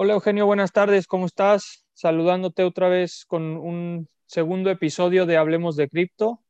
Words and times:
Hola 0.00 0.12
Eugenio, 0.12 0.46
buenas 0.46 0.70
tardes, 0.70 1.08
¿cómo 1.08 1.26
estás? 1.26 1.84
Saludándote 1.92 2.62
otra 2.62 2.88
vez 2.88 3.24
con 3.26 3.56
un 3.56 4.08
segundo 4.26 4.70
episodio 4.70 5.26
de 5.26 5.36
Hablemos 5.36 5.74
de 5.74 5.88
Cripto. 5.88 6.40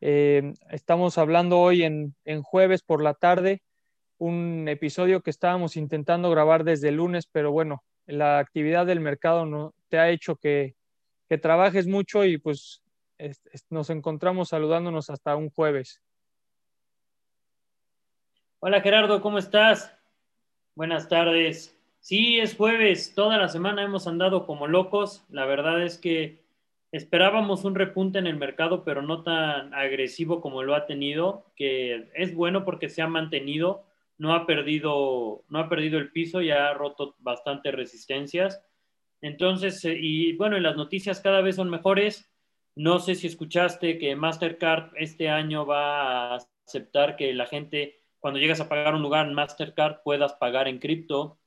Eh, 0.00 0.52
estamos 0.72 1.16
hablando 1.16 1.60
hoy 1.60 1.84
en, 1.84 2.42
jueves 2.42 2.82
por 2.82 3.00
la 3.00 3.14
tarde, 3.14 3.62
un 4.18 4.66
episodio 4.66 5.20
que 5.22 5.30
estábamos 5.30 5.76
intentando 5.76 6.28
grabar 6.28 6.64
desde 6.64 6.90
lunes, 6.90 7.28
pero 7.30 7.52
bueno, 7.52 7.84
la 8.04 8.40
actividad 8.40 8.84
del 8.84 8.98
mercado 8.98 9.46
no, 9.46 9.74
te 9.88 10.00
ha 10.00 10.10
hecho 10.10 10.34
que, 10.34 10.74
trabajes 11.40 11.86
mucho 11.86 12.24
y 12.24 12.36
pues 12.38 12.82
nos 13.70 13.90
encontramos 13.90 14.48
saludándonos 14.48 15.08
hasta 15.08 15.36
un 15.36 15.50
jueves. 15.50 16.02
Hola 18.58 18.80
Gerardo, 18.80 19.22
¿cómo 19.22 19.38
estás? 19.38 19.96
Buenas 20.74 21.08
tardes. 21.08 21.77
Sí, 22.08 22.38
es 22.40 22.56
jueves, 22.56 23.14
toda 23.14 23.36
la 23.36 23.48
semana 23.48 23.82
hemos 23.82 24.06
andado 24.06 24.46
como 24.46 24.66
locos. 24.66 25.26
La 25.28 25.44
verdad 25.44 25.82
es 25.82 25.98
que 25.98 26.42
esperábamos 26.90 27.64
un 27.66 27.74
repunte 27.74 28.18
en 28.18 28.26
el 28.26 28.38
mercado, 28.38 28.82
pero 28.82 29.02
no 29.02 29.22
tan 29.24 29.74
agresivo 29.74 30.40
como 30.40 30.62
lo 30.62 30.74
ha 30.74 30.86
tenido, 30.86 31.52
que 31.54 32.08
es 32.14 32.34
bueno 32.34 32.64
porque 32.64 32.88
se 32.88 33.02
ha 33.02 33.08
mantenido, 33.08 33.84
no 34.16 34.32
ha 34.32 34.46
perdido, 34.46 35.44
no 35.50 35.58
ha 35.58 35.68
perdido 35.68 35.98
el 35.98 36.10
piso 36.10 36.40
y 36.40 36.50
ha 36.50 36.72
roto 36.72 37.14
bastantes 37.18 37.74
resistencias. 37.74 38.64
Entonces, 39.20 39.84
eh, 39.84 39.98
y 40.00 40.32
bueno, 40.32 40.58
las 40.60 40.76
noticias 40.76 41.20
cada 41.20 41.42
vez 41.42 41.56
son 41.56 41.68
mejores. 41.68 42.32
No 42.74 43.00
sé 43.00 43.16
si 43.16 43.26
escuchaste 43.26 43.98
que 43.98 44.16
Mastercard 44.16 44.92
este 44.96 45.28
año 45.28 45.66
va 45.66 46.36
a 46.36 46.38
aceptar 46.66 47.16
que 47.16 47.34
la 47.34 47.44
gente, 47.44 48.00
cuando 48.18 48.40
llegas 48.40 48.60
a 48.60 48.68
pagar 48.70 48.94
un 48.94 49.02
lugar 49.02 49.26
en 49.26 49.34
Mastercard, 49.34 50.00
puedas 50.02 50.32
pagar 50.36 50.68
en 50.68 50.78
cripto 50.78 51.38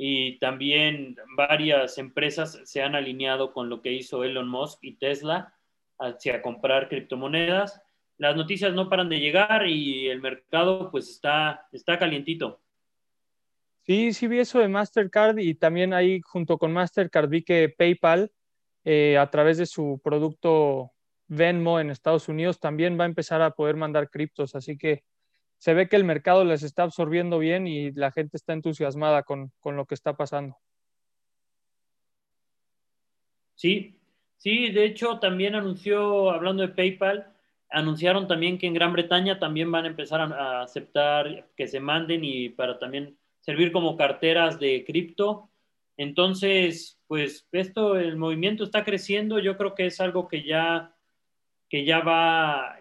y 0.00 0.38
también 0.38 1.16
varias 1.36 1.98
empresas 1.98 2.60
se 2.64 2.82
han 2.82 2.94
alineado 2.94 3.52
con 3.52 3.68
lo 3.68 3.82
que 3.82 3.92
hizo 3.92 4.22
Elon 4.22 4.48
Musk 4.48 4.78
y 4.82 4.94
Tesla 4.94 5.52
hacia 5.98 6.40
comprar 6.40 6.88
criptomonedas. 6.88 7.82
Las 8.16 8.36
noticias 8.36 8.72
no 8.74 8.88
paran 8.88 9.08
de 9.08 9.18
llegar 9.18 9.66
y 9.66 10.06
el 10.06 10.20
mercado 10.22 10.92
pues 10.92 11.08
está, 11.10 11.66
está 11.72 11.98
calientito. 11.98 12.60
Sí, 13.86 14.12
sí 14.12 14.28
vi 14.28 14.38
eso 14.38 14.60
de 14.60 14.68
Mastercard 14.68 15.36
y 15.38 15.54
también 15.54 15.92
ahí 15.92 16.20
junto 16.20 16.58
con 16.58 16.72
Mastercard 16.72 17.28
vi 17.28 17.42
que 17.42 17.68
PayPal 17.68 18.30
eh, 18.84 19.18
a 19.18 19.28
través 19.28 19.58
de 19.58 19.66
su 19.66 20.00
producto 20.04 20.92
Venmo 21.26 21.80
en 21.80 21.90
Estados 21.90 22.28
Unidos 22.28 22.60
también 22.60 22.96
va 22.96 23.02
a 23.02 23.08
empezar 23.08 23.42
a 23.42 23.50
poder 23.50 23.74
mandar 23.74 24.10
criptos, 24.10 24.54
así 24.54 24.78
que 24.78 25.02
se 25.58 25.74
ve 25.74 25.88
que 25.88 25.96
el 25.96 26.04
mercado 26.04 26.44
les 26.44 26.62
está 26.62 26.84
absorbiendo 26.84 27.38
bien 27.38 27.66
y 27.66 27.90
la 27.92 28.12
gente 28.12 28.36
está 28.36 28.52
entusiasmada 28.52 29.24
con, 29.24 29.52
lo 29.64 29.86
que 29.86 29.94
está 29.94 30.16
pasando. 30.16 30.56
Sí, 33.56 33.98
sí, 34.36 34.70
de 34.70 34.84
hecho 34.84 35.18
también 35.18 35.56
anunció, 35.56 36.30
hablando 36.30 36.62
de 36.62 36.68
PayPal, 36.68 37.34
anunciaron 37.70 38.28
también 38.28 38.56
que 38.56 38.68
en 38.68 38.74
Gran 38.74 38.92
Bretaña 38.92 39.40
también 39.40 39.70
van 39.72 39.84
a 39.84 39.88
empezar 39.88 40.20
a, 40.20 40.62
aceptar 40.62 41.48
que 41.56 41.66
se 41.66 41.80
manden 41.80 42.24
y 42.24 42.50
para 42.50 42.78
también 42.78 43.18
servir 43.40 43.72
como 43.72 43.96
carteras 43.96 44.60
de 44.60 44.84
cripto. 44.84 45.50
Entonces, 45.96 47.00
pues 47.08 47.48
esto, 47.50 47.96
el 47.96 48.16
movimiento 48.16 48.62
está 48.62 48.84
creciendo, 48.84 49.40
yo 49.40 49.56
creo 49.56 49.74
que 49.74 49.86
es 49.86 50.00
algo 50.00 50.28
que 50.28 50.44
ya, 50.44 50.94
que 51.68 51.84
ya 51.84 51.98
va, 51.98 52.78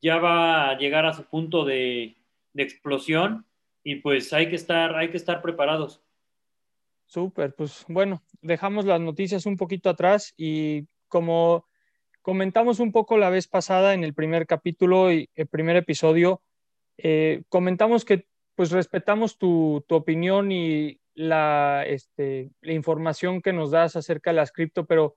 ya 0.00 0.18
va 0.18 0.70
a 0.70 0.78
llegar 0.78 1.06
a 1.06 1.14
su 1.14 1.24
punto 1.24 1.64
de, 1.64 2.16
explosión 2.56 3.46
y 3.82 3.96
pues 3.96 4.32
hay 4.32 4.48
que 4.48 4.54
estar, 4.56 4.94
hay 4.94 5.10
que 5.10 5.16
estar 5.16 5.42
preparados. 5.42 6.02
Súper, 7.06 7.54
pues 7.54 7.84
bueno, 7.88 8.22
dejamos 8.40 8.84
las 8.84 9.00
noticias 9.00 9.46
un 9.46 9.56
poquito 9.56 9.90
atrás 9.90 10.32
y 10.36 10.86
como 11.08 11.66
comentamos 12.22 12.80
un 12.80 12.92
poco 12.92 13.18
la 13.18 13.28
vez 13.28 13.48
pasada 13.48 13.92
en 13.92 14.04
el 14.04 14.14
primer 14.14 14.46
capítulo 14.46 15.12
y 15.12 15.28
el 15.34 15.46
primer 15.46 15.76
episodio, 15.76 16.42
eh, 16.96 17.42
comentamos 17.48 18.04
que 18.04 18.26
pues 18.54 18.70
respetamos 18.70 19.36
tu, 19.36 19.84
opinión 19.90 20.52
y 20.52 21.00
la, 21.14 21.84
este, 21.86 22.50
la 22.60 22.72
información 22.72 23.42
que 23.42 23.52
nos 23.52 23.72
das 23.72 23.96
acerca 23.96 24.30
de 24.30 24.36
las 24.36 24.52
cripto, 24.52 24.86
pero 24.86 25.16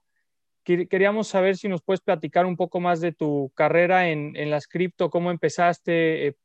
queríamos 0.90 1.30
saber 1.30 1.56
si 1.56 1.70
nos 1.70 1.82
puedes 1.82 2.02
platicar 2.02 2.46
un 2.46 2.58
poco 2.58 2.80
más 2.80 3.00
de 3.00 3.14
tu 3.14 3.52
carrera 3.56 4.10
en, 4.10 4.36
en 4.36 4.50
las 4.50 4.68
cripto, 4.68 5.10
cómo 5.10 5.32
empezaste, 5.32 6.28
eh, 6.28 6.36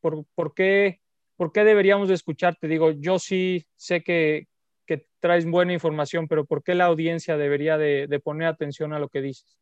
por, 0.00 0.54
qué, 0.54 1.00
por 1.36 1.52
qué 1.52 1.64
deberíamos 1.64 2.08
de 2.08 2.14
escucharte. 2.14 2.68
Digo, 2.68 2.92
yo 2.92 3.18
sí 3.18 3.66
sé 3.76 4.02
que, 4.02 4.46
que, 4.86 5.06
traes 5.20 5.44
buena 5.44 5.72
información, 5.72 6.28
pero 6.28 6.44
¿por 6.44 6.62
qué 6.62 6.76
la 6.76 6.84
audiencia 6.84 7.36
debería 7.36 7.76
de, 7.76 8.06
de 8.06 8.20
poner 8.20 8.46
atención 8.46 8.92
a 8.92 9.00
lo 9.00 9.08
que 9.08 9.20
dices? 9.20 9.58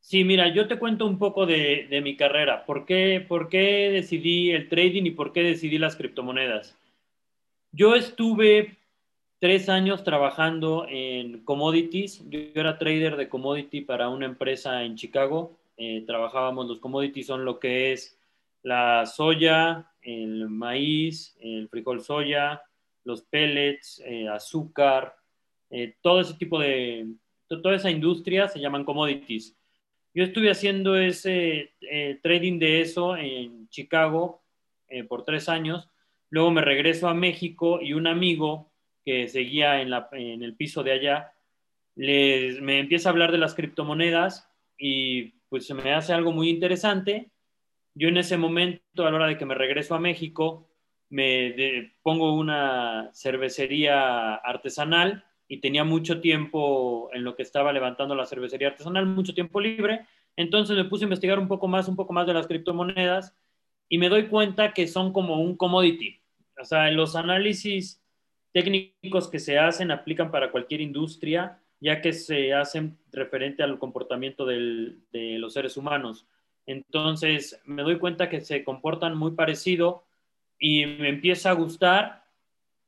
Sí, 0.00 0.24
mira, 0.24 0.48
yo 0.48 0.66
te 0.66 0.78
cuento 0.78 1.06
un 1.06 1.18
poco 1.18 1.44
de, 1.44 1.86
de 1.90 2.00
mi 2.00 2.16
carrera. 2.16 2.64
¿Por 2.64 2.86
qué, 2.86 3.24
¿Por 3.26 3.48
qué 3.50 3.90
decidí 3.90 4.50
el 4.50 4.68
trading 4.70 5.04
y 5.04 5.10
por 5.10 5.32
qué 5.32 5.42
decidí 5.42 5.76
las 5.76 5.96
criptomonedas? 5.96 6.78
Yo 7.72 7.94
estuve 7.94 8.78
tres 9.38 9.68
años 9.68 10.04
trabajando 10.04 10.86
en 10.88 11.44
commodities. 11.44 12.22
Yo, 12.28 12.38
era 12.54 12.78
trader 12.78 13.16
de 13.16 13.28
commodity 13.28 13.82
para 13.82 14.08
una 14.08 14.26
empresa 14.26 14.84
en 14.84 14.96
Chicago. 14.96 15.58
Eh, 15.76 16.04
trabajábamos, 16.06 16.66
los 16.66 16.78
commodities 16.78 17.26
son 17.26 17.44
lo 17.44 17.58
que 17.58 17.92
es 17.92 18.18
la 18.62 19.04
soya, 19.06 19.90
el 20.02 20.48
maíz, 20.48 21.36
el 21.40 21.68
frijol 21.68 22.00
soya, 22.00 22.62
los 23.04 23.22
pellets, 23.22 24.00
eh, 24.06 24.28
azúcar, 24.28 25.14
eh, 25.68 25.96
todo 26.00 26.20
ese 26.20 26.34
tipo 26.34 26.58
de, 26.58 27.06
toda 27.48 27.74
esa 27.74 27.90
industria 27.90 28.48
se 28.48 28.60
llaman 28.60 28.84
commodities. 28.84 29.56
Yo 30.14 30.22
estuve 30.22 30.50
haciendo 30.50 30.96
ese 30.96 31.74
trading 32.22 32.60
de 32.60 32.80
eso 32.80 33.16
en 33.16 33.68
Chicago 33.68 34.44
por 35.08 35.24
tres 35.24 35.48
años. 35.48 35.88
Luego 36.30 36.52
me 36.52 36.60
regreso 36.60 37.08
a 37.08 37.14
México 37.14 37.80
y 37.82 37.94
un 37.94 38.06
amigo 38.06 38.70
que 39.04 39.28
seguía 39.28 39.80
en, 39.80 39.90
la, 39.90 40.08
en 40.12 40.42
el 40.42 40.54
piso 40.54 40.82
de 40.82 40.92
allá, 40.92 41.32
les, 41.94 42.60
me 42.60 42.78
empieza 42.78 43.08
a 43.08 43.12
hablar 43.12 43.32
de 43.32 43.38
las 43.38 43.54
criptomonedas 43.54 44.50
y 44.78 45.34
pues 45.48 45.66
se 45.66 45.74
me 45.74 45.92
hace 45.92 46.12
algo 46.12 46.32
muy 46.32 46.48
interesante. 46.48 47.30
Yo 47.94 48.08
en 48.08 48.16
ese 48.16 48.36
momento, 48.36 49.06
a 49.06 49.10
la 49.10 49.16
hora 49.16 49.26
de 49.28 49.38
que 49.38 49.46
me 49.46 49.54
regreso 49.54 49.94
a 49.94 50.00
México, 50.00 50.68
me 51.10 51.92
pongo 52.02 52.34
una 52.34 53.10
cervecería 53.14 54.34
artesanal 54.34 55.24
y 55.46 55.58
tenía 55.58 55.84
mucho 55.84 56.20
tiempo 56.20 57.10
en 57.12 57.22
lo 57.22 57.36
que 57.36 57.42
estaba 57.42 57.72
levantando 57.72 58.14
la 58.14 58.26
cervecería 58.26 58.68
artesanal, 58.68 59.06
mucho 59.06 59.34
tiempo 59.34 59.60
libre. 59.60 60.06
Entonces 60.36 60.76
me 60.76 60.86
puse 60.86 61.04
a 61.04 61.06
investigar 61.06 61.38
un 61.38 61.46
poco 61.46 61.68
más, 61.68 61.86
un 61.86 61.94
poco 61.94 62.12
más 62.12 62.26
de 62.26 62.34
las 62.34 62.48
criptomonedas 62.48 63.36
y 63.88 63.98
me 63.98 64.08
doy 64.08 64.26
cuenta 64.26 64.72
que 64.72 64.88
son 64.88 65.12
como 65.12 65.40
un 65.40 65.56
commodity. 65.56 66.20
O 66.60 66.64
sea, 66.64 66.90
los 66.90 67.14
análisis 67.14 68.03
técnicos 68.54 69.28
que 69.28 69.40
se 69.40 69.58
hacen 69.58 69.90
aplican 69.90 70.30
para 70.30 70.52
cualquier 70.52 70.80
industria, 70.80 71.58
ya 71.80 72.00
que 72.00 72.12
se 72.12 72.54
hacen 72.54 72.96
referente 73.12 73.64
al 73.64 73.80
comportamiento 73.80 74.46
de 74.46 74.96
los 75.12 75.52
seres 75.52 75.76
humanos. 75.76 76.24
Entonces 76.64 77.60
me 77.64 77.82
doy 77.82 77.98
cuenta 77.98 78.30
que 78.30 78.40
se 78.40 78.62
comportan 78.62 79.18
muy 79.18 79.32
parecido 79.32 80.04
y 80.58 80.86
me 80.86 81.08
empieza 81.08 81.50
a 81.50 81.54
gustar, 81.54 82.24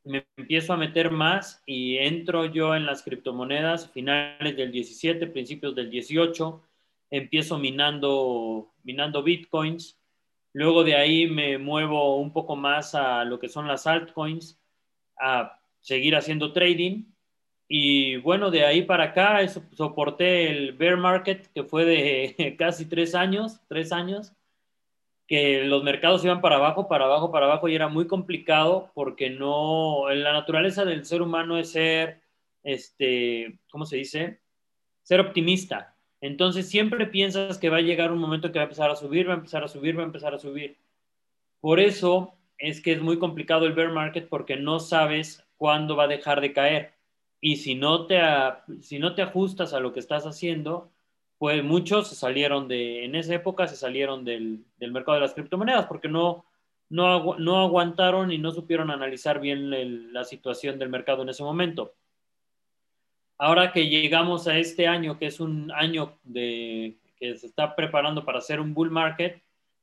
me 0.05 0.25
empiezo 0.37 0.73
a 0.73 0.77
meter 0.77 1.11
más 1.11 1.63
y 1.67 1.99
entro 1.99 2.47
yo 2.47 2.77
en 2.77 2.87
las 2.87 3.03
criptomonedas 3.03 3.91
finales 3.91 4.57
del 4.57 4.71
17, 4.71 5.27
principios 5.27 5.75
del 5.75 5.91
18, 5.91 6.63
empiezo 7.11 7.59
minando, 7.59 8.73
minando 8.85 9.23
bitcoins, 9.25 9.99
luego 10.53 10.85
de 10.85 10.95
ahí 10.95 11.27
me 11.27 11.59
muevo 11.59 12.19
un 12.19 12.33
poco 12.33 12.55
más 12.55 12.95
a 12.95 13.25
lo 13.25 13.41
que 13.41 13.49
son 13.49 13.67
las 13.67 13.89
altcoins, 13.89 14.61
a 15.19 15.59
seguir 15.87 16.17
haciendo 16.17 16.53
trading. 16.53 17.05
Y 17.69 18.17
bueno, 18.17 18.51
de 18.51 18.65
ahí 18.65 18.83
para 18.83 19.05
acá 19.05 19.47
soporté 19.49 20.51
el 20.51 20.73
bear 20.73 20.97
market 20.97 21.47
que 21.53 21.63
fue 21.63 21.85
de 21.85 22.57
casi 22.59 22.87
tres 22.87 23.15
años, 23.15 23.61
tres 23.69 23.93
años, 23.93 24.33
que 25.29 25.65
los 25.65 25.85
mercados 25.85 26.25
iban 26.25 26.41
para 26.41 26.57
abajo, 26.57 26.89
para 26.89 27.05
abajo, 27.05 27.31
para 27.31 27.47
abajo 27.47 27.69
y 27.69 27.77
era 27.77 27.89
muy 27.89 28.09
complicado 28.09 28.91
porque 28.95 29.31
no, 29.31 30.11
la 30.11 30.33
naturaleza 30.33 30.85
del 30.85 31.05
ser 31.05 31.23
humano 31.23 31.57
es 31.57 31.71
ser, 31.71 32.21
este, 32.65 33.61
¿cómo 33.71 33.87
se 33.87 33.97
dice? 33.97 34.41
Ser 35.03 35.21
optimista. 35.21 35.97
Entonces 36.21 36.69
siempre 36.69 37.07
piensas 37.07 37.59
que 37.59 37.71
va 37.71 37.77
a 37.77 37.83
llegar 37.83 38.11
un 38.11 38.19
momento 38.19 38.51
que 38.51 38.59
va 38.59 38.65
a 38.65 38.67
empezar 38.67 38.91
a 38.91 38.97
subir, 38.97 39.29
va 39.29 39.35
a 39.35 39.37
empezar 39.37 39.63
a 39.63 39.69
subir, 39.69 39.97
va 39.97 40.03
a 40.03 40.07
empezar 40.07 40.35
a 40.35 40.39
subir. 40.39 40.79
Por 41.61 41.79
eso 41.79 42.35
es 42.59 42.81
que 42.81 42.93
es 42.93 43.01
muy 43.01 43.21
complicado 43.21 43.67
el 43.67 43.75
bear 43.75 43.93
market 43.93 44.29
porque 44.29 44.57
no 44.57 44.81
sabes 44.81 45.46
cuándo 45.57 45.97
va 45.97 46.05
a 46.05 46.09
dejar 46.09 46.41
de 46.41 46.53
caer. 46.53 46.95
Y 47.41 47.57
si 47.57 47.75
no 47.75 48.07
te, 48.07 48.21
si 48.81 48.99
no 48.99 49.15
te 49.15 49.23
ajustas 49.23 49.75
a 49.75 49.81
lo 49.81 49.93
que 49.93 50.01
estás 50.01 50.27
haciendo, 50.27 50.91
pues 51.39 51.63
muchos 51.63 52.09
se 52.09 52.15
salieron 52.15 52.69
de, 52.69 53.05
en 53.05 53.15
esa 53.15 53.35
época 53.35 53.67
se 53.67 53.77
salieron 53.77 54.25
del, 54.25 54.65
mercado 54.81 55.17
de 55.17 55.21
las 55.21 55.35
criptomonedas 55.35 55.87
porque 55.87 56.09
no, 56.09 56.47
no, 56.89 57.37
no 57.39 57.59
aguantaron 57.59 58.33
y 58.33 58.39
no 58.39 58.53
supieron 58.53 58.91
analizar 58.91 59.41
bien 59.41 60.13
la 60.13 60.25
situación 60.25 60.79
del 60.79 60.89
mercado 60.89 61.23
en 61.23 61.29
ese 61.29 61.43
momento. 61.43 61.95
Ahora 63.39 63.71
que 63.73 63.89
llegamos 63.89 64.49
a 64.49 64.57
este 64.59 64.87
año, 64.87 65.19
que 65.19 65.27
es 65.27 65.41
un 65.41 65.71
año 65.73 66.19
de, 66.25 66.97
que 67.17 67.37
se 67.37 67.47
está 67.47 67.77
preparando 67.77 68.25
para 68.25 68.39
hacer 68.39 68.61
un 68.61 68.73
bull 68.73 68.91
market, 68.91 69.43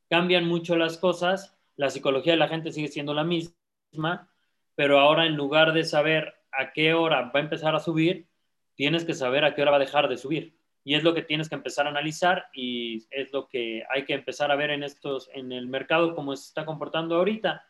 cambian 0.09 0.47
mucho 0.47 0.75
las 0.75 0.97
cosas, 0.97 1.55
la 1.75 1.91
psicología 1.91 2.33
de 2.33 2.39
la 2.39 2.47
gente 2.47 2.71
sigue 2.71 2.87
siendo 2.87 3.13
la 3.13 3.23
misma, 3.23 4.32
pero 4.75 4.99
ahora 4.99 5.25
en 5.25 5.35
lugar 5.35 5.73
de 5.73 5.83
saber 5.83 6.33
a 6.51 6.71
qué 6.73 6.93
hora 6.93 7.31
va 7.33 7.39
a 7.39 7.43
empezar 7.43 7.75
a 7.75 7.79
subir, 7.79 8.27
tienes 8.75 9.05
que 9.05 9.13
saber 9.13 9.45
a 9.45 9.53
qué 9.53 9.61
hora 9.61 9.71
va 9.71 9.77
a 9.77 9.81
dejar 9.81 10.07
de 10.07 10.17
subir. 10.17 10.55
Y 10.83 10.95
es 10.95 11.03
lo 11.03 11.13
que 11.13 11.21
tienes 11.21 11.47
que 11.47 11.55
empezar 11.55 11.85
a 11.85 11.89
analizar 11.89 12.47
y 12.53 13.05
es 13.09 13.31
lo 13.31 13.47
que 13.47 13.83
hay 13.89 14.03
que 14.05 14.13
empezar 14.13 14.51
a 14.51 14.55
ver 14.55 14.69
en 14.71 14.83
estos, 14.83 15.29
en 15.33 15.51
el 15.51 15.67
mercado, 15.67 16.13
cómo 16.13 16.35
se 16.35 16.47
está 16.47 16.65
comportando 16.65 17.15
ahorita. 17.15 17.65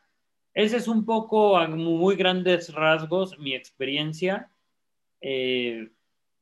Ese 0.53 0.77
es 0.77 0.87
un 0.87 1.05
poco 1.05 1.57
a 1.57 1.67
muy 1.67 2.15
grandes 2.15 2.73
rasgos 2.73 3.37
mi 3.37 3.53
experiencia, 3.53 4.51
eh, 5.21 5.89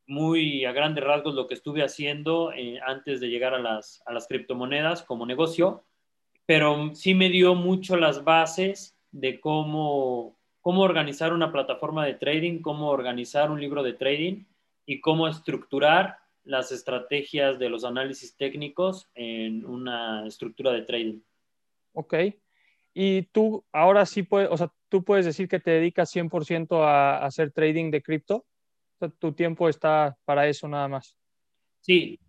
muy 0.08 0.66
a 0.66 0.72
grandes 0.72 1.04
rasgos 1.04 1.36
lo 1.36 1.48
que 1.48 1.54
estuve 1.54 1.84
haciendo 1.84 2.52
eh, 2.54 2.80
antes 2.86 3.20
de 3.20 3.30
llegar 3.30 3.54
a 3.54 3.60
las, 3.60 4.02
a 4.06 4.14
las 4.14 4.28
criptomonedas 4.28 5.04
como 5.04 5.26
negocio, 5.26 5.86
pero 6.46 6.94
sí 6.94 7.14
me 7.14 7.30
dio 7.30 7.56
mucho 7.56 7.96
las 7.96 8.24
bases 8.24 8.98
de 9.12 9.40
cómo, 9.40 10.38
cómo 10.62 10.82
organizar 10.82 11.34
una 11.34 11.52
plataforma 11.52 12.06
de 12.06 12.14
trading, 12.14 12.62
cómo 12.62 12.90
organizar 12.90 13.52
un 13.52 13.60
libro 13.60 13.84
de 13.84 13.94
trading 13.94 14.46
y 14.86 15.02
cómo 15.02 15.28
estructurar 15.28 16.18
las 16.44 16.72
estrategias 16.72 17.60
de 17.60 17.70
los 17.70 17.84
análisis 17.84 18.36
técnicos 18.36 19.10
en 19.14 19.66
una 19.66 20.26
estructura 20.26 20.72
de 20.72 20.84
trading. 20.84 21.20
Ok. 21.94 22.16
Y 22.94 23.24
tú 23.24 23.64
ahora 23.72 24.06
sí 24.06 24.24
puedes, 24.24 24.50
o 24.52 24.58
sea, 24.58 24.72
tú 24.90 25.04
puedes 25.04 25.26
decir 25.26 25.48
que 25.48 25.60
te 25.60 25.72
dedicas 25.72 26.14
100% 26.14 26.84
a, 26.84 27.26
hacer 27.26 27.52
trading 27.52 27.92
de 27.92 28.02
cripto. 28.02 28.46
tu 29.20 29.34
tiempo 29.34 29.70
está 29.70 30.18
para 30.26 30.48
eso 30.48 30.68
nada 30.68 30.88
más. 30.88 31.16
Sí. 31.80 32.20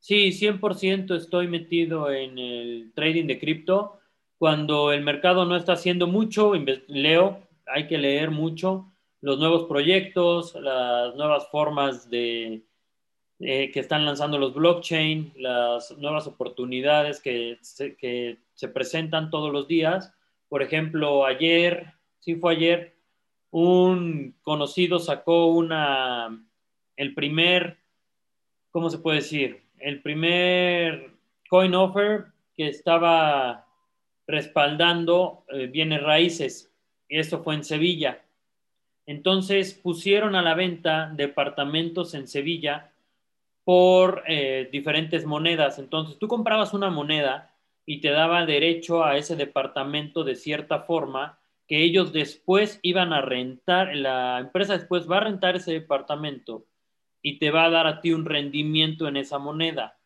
Sí, 0.00 0.32
100% 0.32 1.16
estoy 1.16 1.48
metido 1.48 2.10
en 2.10 2.38
el 2.38 2.92
trading 2.94 3.26
de 3.26 3.38
cripto. 3.38 3.97
Cuando 4.38 4.92
el 4.92 5.02
mercado 5.02 5.44
no 5.44 5.56
está 5.56 5.72
haciendo 5.72 6.06
mucho, 6.06 6.52
leo, 6.86 7.42
hay 7.66 7.86
que 7.86 7.98
leer 7.98 8.30
mucho 8.30 8.92
los 9.20 9.38
nuevos 9.38 9.64
proyectos, 9.64 10.54
las 10.54 11.14
nuevas 11.16 11.48
formas 11.50 12.08
de, 12.08 12.62
eh, 13.40 13.70
que 13.72 13.80
están 13.80 14.04
lanzando 14.04 14.38
los 14.38 14.54
blockchain, 14.54 15.32
las 15.36 15.96
nuevas 15.98 16.26
oportunidades 16.26 17.20
que 17.20 17.58
se, 17.60 17.96
que 17.96 18.38
se 18.54 18.68
presentan 18.68 19.30
todos 19.30 19.52
los 19.52 19.68
días. 19.68 20.12
Por 20.48 20.62
ejemplo, 20.62 21.24
ayer, 21.24 21.94
sí 22.20 22.36
fue 22.36 22.54
ayer, 22.54 22.96
un 23.50 24.36
conocido 24.42 24.98
sacó 24.98 25.46
una, 25.46 26.44
el 26.96 27.14
primer, 27.14 27.78
¿cómo 28.70 28.90
se 28.90 28.98
puede 28.98 29.18
decir? 29.18 29.62
El 29.78 30.02
primer 30.02 31.12
coin 31.48 31.74
offer 31.74 32.26
que 32.56 32.68
estaba 32.68 33.67
respaldando 34.28 35.44
eh, 35.48 35.66
bienes 35.66 36.02
raíces. 36.02 36.72
Y 37.08 37.18
esto 37.18 37.42
fue 37.42 37.54
en 37.54 37.64
Sevilla. 37.64 38.22
Entonces 39.06 39.72
pusieron 39.74 40.36
a 40.36 40.42
la 40.42 40.54
venta 40.54 41.10
departamentos 41.16 42.14
en 42.14 42.28
Sevilla 42.28 42.92
por 43.64 44.22
eh, 44.28 44.68
diferentes 44.70 45.24
monedas. 45.24 45.78
Entonces 45.78 46.18
tú 46.18 46.28
comprabas 46.28 46.74
una 46.74 46.90
moneda 46.90 47.54
y 47.86 48.00
te 48.02 48.10
daba 48.10 48.44
derecho 48.44 49.02
a 49.02 49.16
ese 49.16 49.34
departamento 49.34 50.24
de 50.24 50.36
cierta 50.36 50.80
forma 50.80 51.38
que 51.66 51.82
ellos 51.82 52.12
después 52.12 52.80
iban 52.82 53.12
a 53.12 53.20
rentar, 53.20 53.94
la 53.94 54.38
empresa 54.38 54.74
después 54.76 55.08
va 55.10 55.18
a 55.18 55.24
rentar 55.24 55.56
ese 55.56 55.72
departamento 55.72 56.66
y 57.22 57.38
te 57.38 57.50
va 57.50 57.64
a 57.64 57.70
dar 57.70 57.86
a 57.86 58.00
ti 58.00 58.12
un 58.12 58.24
rendimiento 58.24 59.06
en 59.06 59.18
esa 59.18 59.38
moneda. 59.38 59.97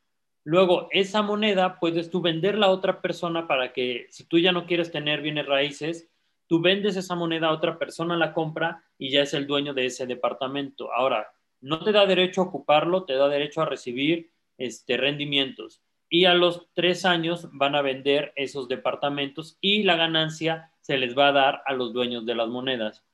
Luego, 0.45 0.89
esa 0.91 1.23
moneda 1.23 1.79
puedes 1.79 2.11
tú 2.11 2.21
venderla 2.21 2.67
a 2.67 2.71
otra 2.71 3.01
persona 3.01 3.47
para 3.47 3.73
que 3.73 4.07
si 4.11 4.25
tú 4.25 4.39
ya 4.39 4.51
no 4.51 4.67
quieres 4.67 4.91
tener 4.91 5.23
bienes 5.23 5.47
raíces, 5.47 6.09
tú 6.49 6.61
vendes 6.61 6.97
esa 6.97 7.15
moneda 7.15 7.49
a 7.49 7.53
otra 7.53 7.79
persona, 7.79 8.17
la 8.17 8.33
compra 8.33 8.83
y 8.99 9.11
ya 9.11 9.23
es 9.23 9.35
el 9.35 9.47
dueño 9.47 9.73
de 9.73 9.87
ese 9.87 10.07
departamento. 10.07 10.93
Ahora, 10.93 11.33
no 11.61 11.83
te 11.85 11.93
da 11.93 12.07
derecho 12.07 12.41
a 12.41 12.45
ocuparlo, 12.45 13.05
te 13.05 13.15
da 13.15 13.29
derecho 13.29 13.63
a 13.63 13.67
recibir 13.67 14.33
este, 14.59 14.97
rendimientos. 14.97 15.81
Y 16.09 16.25
a 16.27 16.35
los 16.35 16.69
tres 16.75 17.05
años 17.05 17.49
van 17.53 17.75
a 17.75 17.83
vender 17.83 18.33
esos 18.37 18.69
departamentos 18.69 19.57
y 19.61 19.85
la 19.85 19.97
ganancia 19.97 20.71
se 20.81 20.99
les 20.99 21.17
va 21.17 21.29
a 21.29 21.33
dar 21.33 21.63
a 21.65 21.73
los 21.73 21.93
dueños 21.93 22.27
de 22.27 22.35
las 22.35 22.49
monedas. 22.49 23.05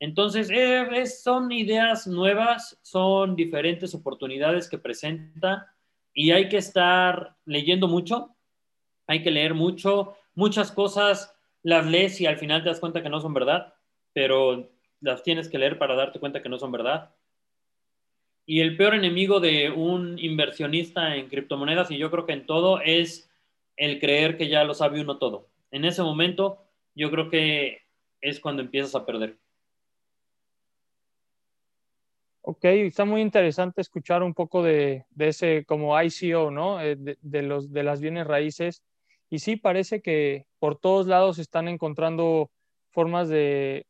Entonces, 0.00 0.48
eh, 0.50 1.06
son 1.06 1.52
ideas 1.52 2.06
nuevas, 2.06 2.78
son 2.82 3.36
diferentes 3.36 3.94
oportunidades 3.94 4.68
que 4.68 4.78
presenta 4.78 5.72
y 6.18 6.32
hay 6.32 6.48
que 6.48 6.56
estar 6.56 7.36
leyendo 7.44 7.86
mucho, 7.86 8.34
hay 9.06 9.22
que 9.22 9.30
leer 9.30 9.54
mucho, 9.54 10.16
muchas 10.34 10.72
cosas 10.72 11.32
las 11.62 11.86
lees 11.86 12.20
y 12.20 12.26
al 12.26 12.38
final 12.38 12.64
te 12.64 12.70
das 12.70 12.80
cuenta 12.80 13.04
que 13.04 13.08
no 13.08 13.20
son 13.20 13.34
verdad, 13.34 13.72
pero 14.12 14.68
las 15.00 15.22
tienes 15.22 15.48
que 15.48 15.58
leer 15.58 15.78
para 15.78 15.94
darte 15.94 16.18
cuenta 16.18 16.42
que 16.42 16.48
no 16.48 16.58
son 16.58 16.72
verdad. 16.72 17.14
Y 18.46 18.62
el 18.62 18.76
peor 18.76 18.96
enemigo 18.96 19.38
de 19.38 19.70
un 19.70 20.18
inversionista 20.18 21.14
en 21.14 21.28
criptomonedas, 21.28 21.92
y 21.92 21.98
yo 21.98 22.10
creo 22.10 22.26
que 22.26 22.32
en 22.32 22.46
todo, 22.46 22.80
es 22.80 23.30
el 23.76 24.00
creer 24.00 24.36
que 24.36 24.48
ya 24.48 24.64
lo 24.64 24.74
sabe 24.74 25.00
uno 25.00 25.18
todo. 25.18 25.46
En 25.70 25.84
ese 25.84 26.02
momento, 26.02 26.58
yo 26.96 27.12
creo 27.12 27.30
que 27.30 27.82
es 28.20 28.40
cuando 28.40 28.62
empiezas 28.62 28.96
a 28.96 29.06
perder. 29.06 29.38
Ok, 32.42 32.64
está 32.64 33.04
muy 33.04 33.20
interesante 33.20 33.80
escuchar 33.80 34.22
un 34.22 34.32
poco 34.32 34.62
de, 34.62 35.04
ese 35.18 35.64
como 35.66 36.00
ICO, 36.00 36.50
¿no? 36.50 36.80
Eh, 36.80 36.96
de, 36.96 37.42
los, 37.42 37.72
de 37.72 37.82
las 37.82 38.00
bienes 38.00 38.26
raíces. 38.26 38.82
Y 39.28 39.40
sí, 39.40 39.56
parece 39.56 40.00
que 40.00 40.46
por 40.58 40.78
todos 40.78 41.06
lados 41.06 41.38
están 41.38 41.68
encontrando 41.68 42.50
formas 42.90 43.28
de, 43.28 43.86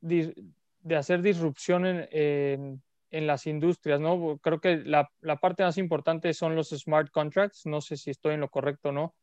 de 0.00 0.96
hacer 0.96 1.22
disrupción 1.22 1.86
en, 1.86 2.82
en, 3.10 3.26
las 3.26 3.46
industrias, 3.46 4.00
¿no? 4.00 4.38
Creo 4.38 4.60
que 4.60 4.76
la, 4.76 5.10
la, 5.20 5.36
parte 5.36 5.62
más 5.62 5.78
importante 5.78 6.34
son 6.34 6.54
los 6.54 6.70
smart 6.70 7.10
contracts, 7.10 7.66
no 7.66 7.80
sé 7.80 7.96
si 7.96 8.10
estoy 8.10 8.34
en 8.34 8.40
lo 8.40 8.48
correcto 8.48 8.90
o 8.90 8.92
no, 8.92 9.14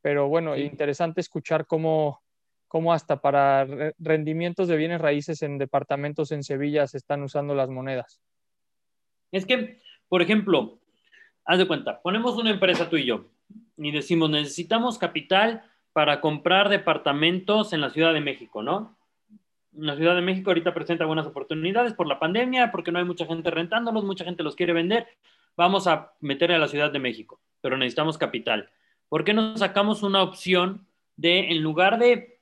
pero 0.00 0.28
bueno, 0.28 0.56
interesante 0.56 1.20
escuchar 1.20 1.66
cómo, 1.66 2.22
cómo 2.68 2.92
hasta 2.92 3.20
para 3.20 3.66
rendimientos 3.98 4.68
de 4.68 4.76
bienes 4.76 5.00
raíces 5.00 5.42
en 5.42 5.58
departamentos 5.58 6.30
en 6.30 6.44
Sevilla 6.44 6.86
se 6.86 6.98
están 6.98 7.22
usando 7.22 7.54
las 7.54 7.70
monedas. 7.70 8.20
Es 9.32 9.46
que, 9.46 9.80
por 10.08 10.22
ejemplo, 10.22 10.78
haz 11.44 11.58
de 11.58 11.66
cuenta, 11.66 12.00
ponemos 12.00 12.36
una 12.36 12.50
empresa 12.50 12.88
tú 12.88 12.96
y 12.96 13.06
yo 13.06 13.24
y 13.76 13.90
decimos, 13.90 14.30
necesitamos 14.30 14.98
capital 14.98 15.62
para 15.92 16.20
comprar 16.20 16.68
departamentos 16.68 17.72
en 17.72 17.80
la 17.80 17.90
Ciudad 17.90 18.12
de 18.12 18.20
México, 18.20 18.62
¿no? 18.62 18.96
La 19.72 19.96
Ciudad 19.96 20.14
de 20.14 20.22
México 20.22 20.50
ahorita 20.50 20.74
presenta 20.74 21.06
buenas 21.06 21.26
oportunidades 21.26 21.94
por 21.94 22.06
la 22.06 22.18
pandemia, 22.18 22.70
porque 22.70 22.92
no 22.92 22.98
hay 22.98 23.04
mucha 23.04 23.26
gente 23.26 23.50
rentándolos, 23.50 24.04
mucha 24.04 24.24
gente 24.24 24.42
los 24.42 24.56
quiere 24.56 24.72
vender. 24.72 25.06
Vamos 25.56 25.86
a 25.86 26.12
meter 26.20 26.52
a 26.52 26.58
la 26.58 26.68
Ciudad 26.68 26.90
de 26.90 26.98
México, 26.98 27.40
pero 27.60 27.76
necesitamos 27.76 28.18
capital. 28.18 28.70
¿Por 29.08 29.24
qué 29.24 29.34
no 29.34 29.56
sacamos 29.56 30.02
una 30.02 30.22
opción 30.22 30.86
de, 31.16 31.50
en 31.50 31.62
lugar 31.62 31.98
de 31.98 32.37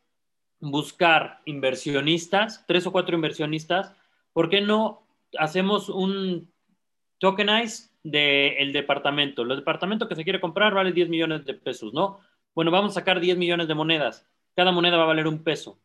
buscar 0.60 1.40
inversionistas, 1.44 2.64
tres 2.66 2.86
o 2.86 2.92
cuatro 2.92 3.14
inversionistas, 3.14 3.92
¿por 4.32 4.48
qué 4.48 4.60
no 4.60 5.06
hacemos 5.38 5.88
un 5.88 6.50
tokenize 7.18 7.90
del 8.02 8.72
departamento. 8.72 9.42
El 9.42 9.48
departamento 9.48 10.08
que 10.08 10.14
se 10.14 10.24
quiere 10.24 10.40
comprar 10.40 10.74
vale 10.74 10.92
10 10.92 11.08
millones 11.08 11.44
de 11.44 11.54
pesos, 11.54 11.92
¿no? 11.92 12.20
Bueno, 12.54 12.70
vamos 12.70 12.92
a 12.92 13.00
sacar 13.00 13.20
10 13.20 13.36
millones 13.36 13.66
de 13.66 13.74
monedas. 13.74 14.26
Cada 14.54 14.72
moneda 14.72 14.96
va 14.96 15.04
a 15.04 15.08
valer 15.08 15.26
un 15.26 15.42
peso. 15.42 15.80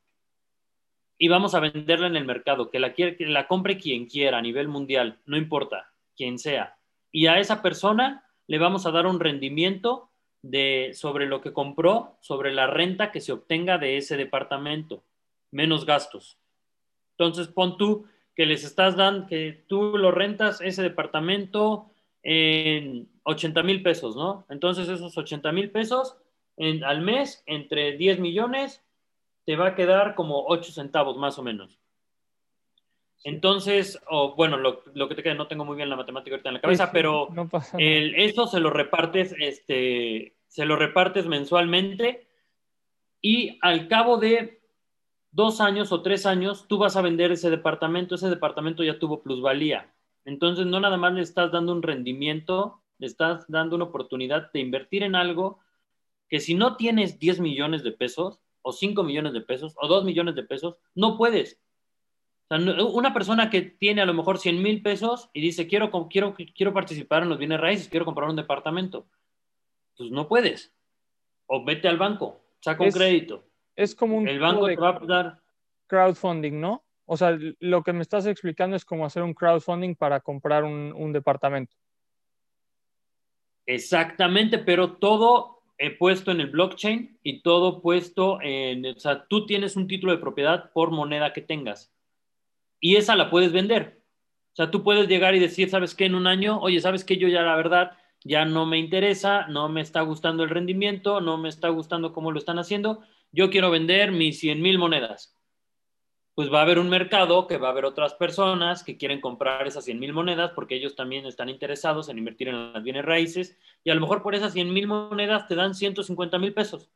Y 1.18 1.28
vamos 1.28 1.56
a 1.56 1.60
venderla 1.60 2.08
en 2.08 2.16
el 2.16 2.26
mercado, 2.26 2.70
que 2.70 2.80
la, 2.80 2.94
quiere, 2.94 3.16
que 3.18 3.26
la 3.26 3.48
compre 3.48 3.78
quien 3.78 4.06
quiera 4.06 4.38
a 4.38 4.42
nivel 4.42 4.68
mundial, 4.68 5.20
no 5.26 5.38
importa, 5.38 5.92
quien 6.16 6.40
sea. 6.40 6.78
Y 7.12 7.28
a 7.28 7.40
esa 7.40 7.62
persona 7.62 8.26
le 8.48 8.58
vamos 8.60 8.86
a 8.86 8.92
dar 8.92 9.06
un 9.06 9.20
rendimiento 9.20 10.11
de, 10.42 10.92
sobre 10.94 11.28
lo 11.28 11.42
que 11.42 11.54
compró, 11.54 12.18
sobre 12.22 12.54
la 12.54 12.68
renta 12.68 13.12
que 13.12 13.22
se 13.22 13.32
obtenga 13.32 13.78
de 13.78 13.98
ese 13.98 14.18
departamento, 14.18 15.04
menos 15.52 15.86
gastos. 15.86 16.38
Entonces, 17.18 17.48
pon 17.48 17.78
tú 17.78 18.06
que 18.36 18.46
les 18.46 18.64
estás 18.64 18.96
dando, 18.96 19.28
que 19.28 19.64
tú 19.68 19.98
lo 19.98 20.12
rentas 20.12 20.62
ese 20.62 20.82
departamento 20.82 21.92
en 22.24 23.10
80 23.24 23.64
mil 23.64 23.84
pesos, 23.84 24.16
¿no? 24.16 24.46
Entonces 24.50 24.88
esos 24.90 25.18
80 25.18 25.52
mil 25.52 25.72
pesos 25.72 26.18
al 26.86 27.02
mes, 27.02 27.44
entre 27.46 27.98
10 27.98 28.20
millones, 28.20 28.84
te 29.46 29.56
va 29.56 29.68
a 29.68 29.76
quedar 29.76 30.16
como 30.16 30.46
8 30.48 30.72
centavos 30.72 31.18
más 31.18 31.40
o 31.40 31.44
menos. 31.44 31.81
Entonces, 33.24 34.00
bueno, 34.36 34.58
lo, 34.58 35.08
que 35.08 35.16
te 35.16 35.24
queda, 35.24 35.36
no 35.36 35.48
tengo 35.48 35.66
muy 35.66 35.76
bien 35.76 35.90
la 35.90 35.96
matemática 35.96 36.36
ahorita 36.36 36.50
en 36.50 36.56
la 36.56 36.62
cabeza, 36.62 36.92
pero 36.92 37.30
eso 37.78 38.48
se 38.48 38.60
lo 38.60 38.70
repartes, 38.72 39.36
este, 39.38 40.36
se 40.48 40.66
lo 40.66 40.76
repartes 40.76 41.28
mensualmente 41.28 42.28
y 43.22 43.60
al 43.62 43.88
cabo 43.88 44.18
de 44.18 44.62
dos 45.32 45.62
años 45.62 45.92
o 45.92 46.02
tres 46.02 46.26
años, 46.26 46.68
tú 46.68 46.78
vas 46.78 46.98
a 46.98 47.02
vender 47.02 47.32
ese 47.32 47.50
departamento, 47.50 48.16
ese 48.16 48.30
departamento 48.30 48.84
ya 48.84 49.00
tuvo 49.00 49.22
plusvalía. 49.22 49.94
Entonces, 50.26 50.66
no 50.66 50.80
nada 50.80 50.98
más 50.98 51.14
le 51.14 51.22
estás 51.22 51.52
dando 51.52 51.72
un 51.72 51.82
rendimiento, 51.82 52.82
le 52.98 53.08
estás 53.08 53.46
dando 53.48 53.76
una 53.76 53.86
oportunidad 53.86 54.52
de 54.52 54.60
invertir 54.60 55.04
en 55.04 55.16
algo 55.16 55.60
que 56.28 56.40
si 56.40 56.56
no 56.56 56.76
tienes 56.76 57.20
10 57.20 57.40
millones 57.40 57.84
de 57.84 57.92
pesos, 57.92 58.40
o 58.62 58.72
5 58.72 59.04
millones 59.04 59.34
de 59.34 59.42
pesos, 59.42 59.76
o 59.82 59.88
2 59.88 60.06
millones 60.06 60.36
de 60.36 60.44
pesos, 60.44 60.76
no 60.96 61.18
puedes. 61.18 61.60
Una 62.58 63.14
persona 63.14 63.50
que 63.50 63.62
tiene 63.62 64.02
a 64.02 64.06
lo 64.06 64.14
mejor 64.14 64.38
100 64.38 64.62
mil 64.62 64.82
pesos 64.82 65.30
y 65.34 65.42
dice, 65.42 65.68
quiero, 65.68 65.90
quiero, 66.10 66.36
quiero 66.36 66.74
participar 66.74 67.24
en 67.24 67.30
los 67.30 67.38
bienes 67.38 67.62
raíces, 67.62 67.88
quiero 67.88 68.06
comprar 68.06 68.30
un 68.30 68.36
departamento, 68.36 69.08
pues 69.96 70.12
no 70.12 70.28
puedes. 70.28 70.74
O 71.46 71.64
vete 71.64 71.88
al 71.88 71.98
banco, 71.98 72.42
saca 72.60 72.84
un 72.84 72.92
crédito. 72.92 73.46
Es 73.76 73.96
como 73.96 74.18
un... 74.18 74.28
El 74.28 74.40
banco 74.40 74.68
te 74.68 74.76
va 74.76 74.90
a 74.90 75.06
dar... 75.06 75.42
Crowdfunding, 75.88 76.60
¿no? 76.60 76.84
O 77.06 77.16
sea, 77.16 77.38
lo 77.60 77.84
que 77.84 77.94
me 77.94 78.02
estás 78.02 78.26
explicando 78.26 78.76
es 78.76 78.86
cómo 78.86 79.06
hacer 79.06 79.24
un 79.24 79.34
crowdfunding 79.34 79.96
para 79.96 80.20
comprar 80.20 80.64
un, 80.64 81.14
departamento. 81.14 81.76
Exactamente, 83.66 84.58
pero 84.58 84.94
todo 84.94 85.64
puesto 85.98 86.32
en 86.32 86.42
el 86.42 86.52
blockchain 86.52 87.18
y 87.24 87.42
todo 87.42 87.82
puesto 87.82 88.40
en, 88.42 88.86
o 88.86 89.00
sea, 89.00 89.26
tú 89.26 89.46
tienes 89.46 89.76
un 89.76 89.88
título 89.88 90.12
de 90.12 90.20
propiedad 90.20 90.72
por 90.74 90.92
moneda 90.92 91.34
que 91.34 91.42
tengas 91.42 91.92
y 92.82 92.98
esa 92.98 93.16
la 93.16 93.30
puedes 93.30 93.54
vender. 93.54 94.04
O 94.52 94.56
sea, 94.56 94.70
tú 94.70 94.84
puedes 94.84 95.08
llegar 95.08 95.34
y 95.36 95.40
decir, 95.40 95.70
¿sabes 95.70 95.96
qué? 95.96 96.04
En 96.06 96.16
un 96.16 96.28
año, 96.28 96.60
oye, 96.60 96.82
¿sabes 96.82 97.06
qué? 97.06 97.16
Yo 97.16 97.30
ya 97.30 97.44
la 97.44 97.56
verdad 97.56 97.94
ya 98.26 98.44
no 98.44 98.66
me 98.66 98.78
interesa, 98.78 99.48
no 99.48 99.70
me 99.70 99.80
está 99.80 100.02
gustando 100.02 100.44
el 100.44 100.50
rendimiento, 100.50 101.22
no 101.22 101.38
me 101.38 101.48
está 101.48 101.70
gustando 101.70 102.12
cómo 102.12 102.32
lo 102.32 102.40
están 102.40 102.60
haciendo, 102.60 103.02
yo 103.32 103.50
quiero 103.50 103.72
vender 103.72 104.12
mis 104.12 104.40
100 104.40 104.62
mil 104.62 104.78
monedas 104.78 105.38
pues 106.34 106.52
va 106.52 106.60
a 106.60 106.62
haber 106.64 106.80
un 106.80 106.90
mercado 106.90 107.46
que 107.48 107.58
va 107.58 107.68
a 107.68 107.72
haber 107.72 107.86
otras 107.86 108.14
personas 108.14 108.84
que 108.84 108.98
quieren 108.98 109.20
comprar 109.20 109.68
esas 109.68 109.86
100 109.86 110.00
mil 110.00 110.14
monedas 110.14 110.52
porque 110.56 110.76
ellos 110.76 110.96
también 110.96 111.26
están 111.26 111.50
interesados 111.50 112.10
en 112.10 112.18
invertir 112.18 112.48
en 112.48 112.74
las 112.74 112.84
bienes 112.84 113.06
raíces 113.06 113.58
y 113.84 113.90
a 113.90 113.96
lo 113.96 114.02
mejor 114.02 114.24
por 114.24 114.36
esas 114.36 114.54
100 114.54 114.74
mil 114.74 114.88
monedas 114.88 115.48
te 115.48 115.56
dan 115.56 115.76
150 115.76 116.40
mil 116.40 116.54
pesos 116.54 116.90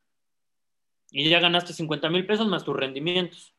y 1.11 1.29
ya 1.29 1.39
ganaste 1.39 1.73
50 1.73 2.09
mil 2.09 2.25
pesos 2.25 2.47
más 2.47 2.63
tus 2.63 2.75
rendimientos. 2.75 3.54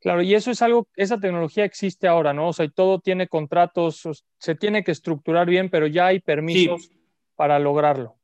Claro, 0.00 0.22
y 0.22 0.34
eso 0.34 0.50
es 0.50 0.62
algo, 0.62 0.88
esa 0.94 1.18
tecnología 1.18 1.64
existe 1.64 2.06
ahora, 2.06 2.32
¿no? 2.32 2.48
O 2.48 2.52
sea, 2.52 2.68
todo 2.68 3.00
tiene 3.00 3.28
contratos, 3.28 4.02
se 4.38 4.54
tiene 4.54 4.84
que 4.84 4.92
estructurar 4.92 5.48
bien, 5.48 5.70
pero 5.70 5.86
ya 5.86 6.06
hay 6.06 6.20
permisos 6.20 6.90
para 7.34 7.58
lograrlo. 7.58 8.16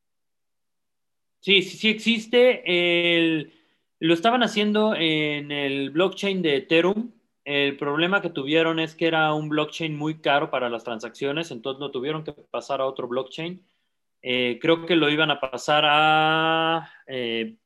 Sí, 1.41 1.63
sí, 1.63 1.77
sí 1.77 1.89
existe. 1.91 2.63
El, 2.65 3.53
lo 3.99 4.15
estaban 4.15 4.43
haciendo 4.43 4.95
en 4.95 5.51
el 5.51 5.91
blockchain 5.91 6.41
de 6.41 6.57
Ethereum. 6.57 7.13
El 7.45 7.77
problema 7.77 8.23
que 8.23 8.31
tuvieron 8.31 8.79
es 8.79 8.95
que 8.95 9.09
era 9.09 9.35
un 9.35 9.49
blockchain 9.49 9.97
muy 9.97 10.21
caro 10.21 10.51
para 10.51 10.69
las 10.69 10.85
transacciones, 10.85 11.51
entonces 11.51 11.81
lo 11.81 11.91
tuvieron 11.91 12.23
que 12.23 12.33
pasar 12.33 12.81
a 12.81 12.87
otro 12.87 13.09
blockchain. 13.09 13.61
Eh, 14.23 14.61
creo 14.63 14.87
que 14.87 14.95
lo 14.95 15.11
iban 15.11 15.33
a 15.33 15.41
pasar 15.41 15.85
a 15.85 16.89
eh, 17.09 17.57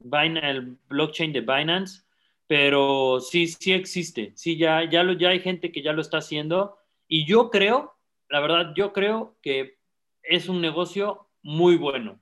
el 0.00 0.78
blockchain 0.88 1.34
de 1.34 1.40
Binance, 1.42 2.05
pero 2.46 3.20
sí, 3.20 3.48
sí 3.48 3.72
existe. 3.72 4.32
Sí, 4.36 4.56
ya, 4.56 4.88
ya, 4.88 5.02
lo, 5.02 5.14
ya 5.14 5.30
hay 5.30 5.40
gente 5.40 5.72
que 5.72 5.82
ya 5.82 5.92
lo 5.92 6.00
está 6.00 6.18
haciendo. 6.18 6.78
Y 7.08 7.26
yo 7.26 7.50
creo, 7.50 7.94
la 8.28 8.40
verdad, 8.40 8.72
yo 8.76 8.92
creo 8.92 9.36
que 9.42 9.78
es 10.22 10.48
un 10.48 10.60
negocio 10.60 11.28
muy 11.42 11.76
bueno. 11.76 12.20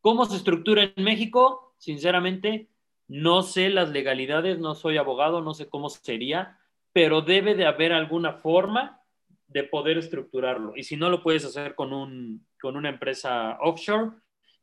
¿Cómo 0.00 0.24
se 0.24 0.36
estructura 0.36 0.92
en 0.96 1.04
México? 1.04 1.74
Sinceramente, 1.78 2.68
no 3.08 3.42
sé 3.42 3.68
las 3.68 3.90
legalidades, 3.90 4.58
no 4.58 4.74
soy 4.74 4.96
abogado, 4.96 5.42
no 5.42 5.54
sé 5.54 5.68
cómo 5.68 5.90
sería, 5.90 6.58
pero 6.92 7.20
debe 7.20 7.54
de 7.54 7.66
haber 7.66 7.92
alguna 7.92 8.34
forma 8.34 9.00
de 9.48 9.64
poder 9.64 9.98
estructurarlo. 9.98 10.72
Y 10.76 10.84
si 10.84 10.96
no 10.96 11.10
lo 11.10 11.22
puedes 11.22 11.44
hacer 11.44 11.74
con, 11.74 11.92
un, 11.92 12.46
con 12.60 12.76
una 12.76 12.88
empresa 12.88 13.58
offshore 13.60 14.12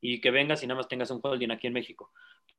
y 0.02 0.20
que 0.20 0.32
vengas 0.32 0.64
y 0.64 0.68
nada 0.68 0.80
más 0.80 0.88
tengas 0.88 1.12
un 1.12 1.20
holding 1.22 1.52
aquí 1.52 1.68
en 1.68 1.74
México. 1.74 2.12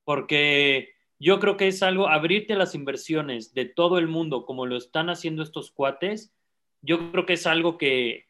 Porque 0.05 0.95
yo 1.21 1.39
creo 1.39 1.57
que 1.57 1.69
es 1.69 1.83
algo, 1.83 2.09
abrirte 2.09 2.55
a 2.55 2.59
las 2.59 2.75
inversiones 2.75 3.53
de 3.53 3.67
todo 3.67 3.99
el 3.99 4.09
mundo 4.09 4.47
como 4.47 4.67
lo 4.67 4.77
están 4.77 5.11
haciendo 5.11 5.43
estos 5.43 5.71
cuates, 5.71 6.33
yo 6.81 7.13
creo 7.13 7.27
que 7.27 7.35
es 7.35 7.47
algo 7.47 7.77
que, 7.77 8.27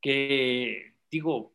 que 0.00 0.94
digo, 1.10 1.52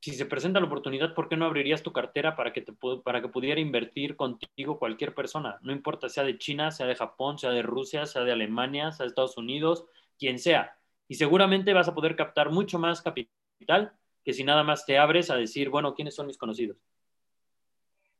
si 0.00 0.12
se 0.12 0.26
presenta 0.26 0.60
la 0.60 0.66
oportunidad, 0.66 1.14
¿por 1.14 1.28
qué 1.28 1.36
no 1.36 1.46
abrirías 1.46 1.82
tu 1.82 1.92
cartera 1.92 2.36
para 2.36 2.52
que, 2.52 2.60
te, 2.60 2.72
para 3.02 3.22
que 3.22 3.28
pudiera 3.28 3.58
invertir 3.58 4.16
contigo 4.16 4.78
cualquier 4.78 5.14
persona? 5.14 5.58
No 5.62 5.72
importa 5.72 6.10
sea 6.10 6.24
de 6.24 6.38
China, 6.38 6.70
sea 6.70 6.86
de 6.86 6.94
Japón, 6.94 7.38
sea 7.38 7.50
de 7.50 7.62
Rusia, 7.62 8.04
sea 8.04 8.22
de 8.22 8.32
Alemania, 8.32 8.92
sea 8.92 9.04
de 9.04 9.08
Estados 9.08 9.38
Unidos, 9.38 9.86
quien 10.18 10.38
sea. 10.38 10.76
Y 11.08 11.14
seguramente 11.14 11.72
vas 11.72 11.88
a 11.88 11.94
poder 11.94 12.16
captar 12.16 12.50
mucho 12.50 12.78
más 12.78 13.00
capital 13.00 13.92
que 14.24 14.34
si 14.34 14.44
nada 14.44 14.62
más 14.62 14.84
te 14.84 14.98
abres 14.98 15.30
a 15.30 15.36
decir, 15.36 15.70
bueno, 15.70 15.94
¿quiénes 15.94 16.14
son 16.14 16.26
mis 16.26 16.36
conocidos? 16.36 16.76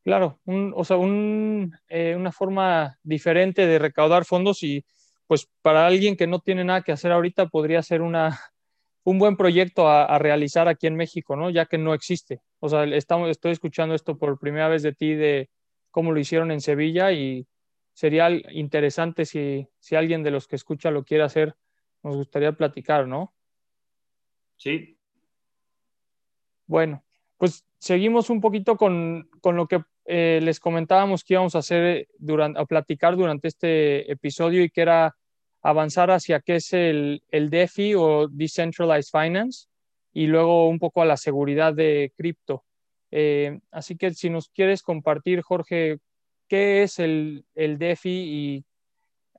Claro, 0.05 0.41
o 0.47 0.85
sea, 0.85 0.97
eh, 1.89 2.15
una 2.17 2.33
forma 2.33 2.99
diferente 3.03 3.67
de 3.67 3.79
recaudar 3.79 4.25
fondos 4.25 4.63
y 4.63 4.85
pues 5.27 5.49
para 5.61 5.87
alguien 5.87 6.17
que 6.17 6.27
no 6.27 6.41
tiene 6.41 6.65
nada 6.65 6.83
que 6.83 6.93
hacer 6.93 7.13
ahorita 7.13 7.49
podría 7.49 7.83
ser 7.83 8.01
una, 8.01 8.31
un 9.05 9.19
buen 9.19 9.37
proyecto 9.37 9.89
a, 9.89 10.19
realizar 10.19 10.67
aquí 10.69 10.87
en 10.87 10.97
México, 10.97 11.37
¿no? 11.37 11.51
Ya 11.51 11.67
que 11.67 11.79
no 11.79 11.95
existe. 11.95 12.41
O 12.61 12.69
sea, 12.69 12.85
estamos, 12.85 13.29
estoy 13.29 13.53
escuchando 13.53 13.95
esto 13.95 14.17
por 14.17 14.39
primera 14.39 14.69
vez 14.69 14.83
de 14.83 14.95
ti, 14.95 15.15
de 15.15 15.51
cómo 15.91 16.13
lo 16.13 16.21
hicieron 16.21 16.51
en 16.51 16.61
Sevilla 16.61 17.13
y 17.13 17.47
sería 17.93 18.31
interesante 18.53 19.27
si, 19.27 19.69
si 19.79 19.97
alguien 19.97 20.23
de 20.23 20.31
los 20.31 20.47
que 20.47 20.57
escucha 20.57 20.91
lo 20.91 21.05
quiere 21.05 21.25
hacer, 21.25 21.55
nos 22.03 22.17
gustaría 22.17 22.53
platicar, 22.53 23.07
¿no? 23.07 23.35
Sí. 24.57 24.99
Bueno, 26.67 27.05
pues 27.37 27.65
seguimos 27.79 28.31
un 28.31 28.41
poquito 28.41 28.77
con, 28.77 29.29
lo 29.43 29.67
que 29.67 29.83
eh, 30.07 30.41
les 30.43 30.61
comentábamos 30.61 31.25
que 31.25 31.35
íbamos 31.35 31.55
a 31.55 31.61
hacer 31.61 32.09
durante, 32.19 32.61
a 32.61 32.65
platicar 32.65 33.17
durante 33.17 33.49
este 33.49 34.11
episodio 34.11 34.63
y 34.63 34.71
que 34.71 34.83
era 34.83 35.17
avanzar 35.63 36.11
hacia 36.11 36.41
qué 36.41 36.57
es 36.57 36.73
el, 36.73 37.23
el 37.31 37.51
DeFi 37.51 37.95
o 37.95 38.29
Decentralized 38.29 39.11
Finance 39.11 39.67
y 40.13 40.27
luego 40.27 40.69
un 40.69 40.79
poco 40.79 41.03
a 41.03 41.07
la 41.07 41.17
seguridad 41.17 41.75
de 41.75 42.13
cripto. 42.17 42.65
Eh, 43.11 43.61
así 43.71 43.97
que 43.97 44.13
si 44.15 44.31
nos 44.31 44.49
quieres 44.49 44.83
compartir, 44.83 45.43
Jorge, 45.43 45.99
qué 46.49 46.83
es 46.83 46.99
el, 46.99 47.45
el 47.55 47.79
DeFi 47.79 48.11
y 48.11 48.65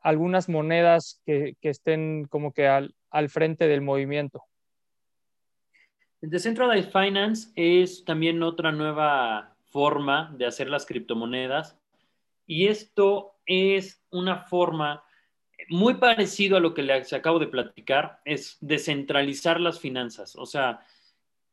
algunas 0.01 0.49
monedas 0.49 1.21
que, 1.25 1.55
que 1.61 1.69
estén 1.69 2.25
como 2.29 2.53
que 2.53 2.67
al, 2.67 2.95
al, 3.09 3.29
frente 3.29 3.67
del 3.67 3.81
movimiento. 3.81 4.43
Decentralized 6.21 6.91
Finance 6.91 7.51
es 7.55 8.03
también 8.03 8.43
otra 8.43 8.71
nueva 8.71 9.55
forma 9.71 10.33
de 10.37 10.45
hacer 10.45 10.69
las 10.69 10.85
criptomonedas 10.85 11.77
y 12.45 12.67
esto 12.67 13.35
es 13.45 14.03
una 14.09 14.37
forma 14.37 15.03
muy 15.69 15.95
parecido 15.95 16.57
a 16.57 16.59
lo 16.59 16.73
que 16.73 16.81
les 16.81 17.13
acabo 17.13 17.39
de 17.39 17.47
platicar, 17.47 18.21
es 18.25 18.57
descentralizar 18.59 19.59
las 19.59 19.79
finanzas. 19.79 20.35
O 20.35 20.45
sea, 20.45 20.81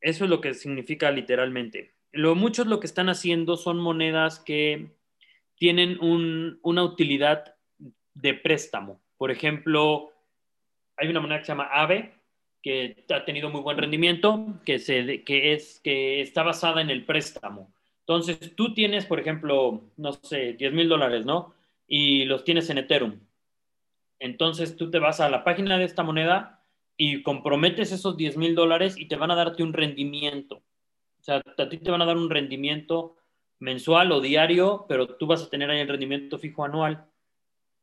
eso 0.01 0.25
es 0.25 0.31
lo 0.31 0.41
que 0.41 0.55
significa 0.55 1.11
literalmente. 1.11 1.95
Lo, 2.13 2.35
muchos 2.35 2.67
lo 2.67 2.81
que 2.81 2.87
están 2.87 3.09
haciendo 3.09 3.57
son 3.57 3.79
monedas 3.79 4.41
que 4.41 4.91
tienen 5.57 5.99
una 6.01 6.83
utilidad 6.83 7.55
de 8.15 8.35
préstamo. 8.35 9.01
Por 9.19 9.31
ejemplo, 9.31 10.13
hay 10.97 11.09
una 11.09 11.21
moneda 11.21 11.41
que 11.41 11.45
se 11.45 11.53
llama 11.53 11.69
AVE, 11.73 12.15
que 12.67 13.05
ha 13.15 13.25
tenido 13.25 13.49
muy 13.49 13.61
buen 13.61 13.79
rendimiento, 13.79 14.45
que, 14.65 14.81
se, 14.81 15.23
que, 15.23 15.53
es, 15.53 15.79
que 15.85 16.21
está 16.21 16.43
basada 16.43 16.81
en 16.81 16.91
el 16.91 17.05
préstamo. 17.05 17.73
Entonces, 18.01 18.57
tú 18.57 18.75
tienes, 18.75 19.07
por 19.07 19.21
ejemplo, 19.21 19.85
no 19.97 20.13
sé, 20.15 20.55
10 20.55 20.73
mil 20.73 20.89
dólares, 20.89 21.25
¿no? 21.25 21.55
Y 21.87 22.25
los 22.25 22.43
tienes 22.43 22.69
en 22.69 22.79
Ethereum. 22.79 23.21
Entonces 24.19 24.77
tú 24.77 24.91
te 24.91 24.99
vas 24.99 25.21
a 25.21 25.29
la 25.29 25.45
página 25.45 25.79
de 25.79 25.85
esta 25.85 26.03
moneda 26.03 26.61
y 26.97 27.23
comprometes 27.23 27.93
esos 27.93 28.17
10 28.17 28.37
mil 28.37 28.57
dólares 28.57 28.99
y 28.99 29.07
te 29.07 29.15
van 29.15 29.31
a 29.31 29.37
darte 29.37 29.63
un 29.63 29.73
rendimiento. 29.73 30.57
O 30.57 31.23
sea, 31.23 31.45
a 31.57 31.69
ti 31.69 31.79
te 31.79 31.91
van 31.93 32.03
a 32.03 32.07
dar 32.07 32.17
un 32.17 32.31
rendimiento 32.31 33.15
mensual 33.61 34.11
o 34.11 34.21
diario, 34.21 34.87
pero 34.89 35.07
tú 35.07 35.29
vas 35.29 35.45
a 35.45 35.51
tener 35.51 35.71
ahí 35.71 35.79
el 35.79 35.89
rendimiento 35.89 36.37
fijo 36.37 36.65
anual. 36.65 37.07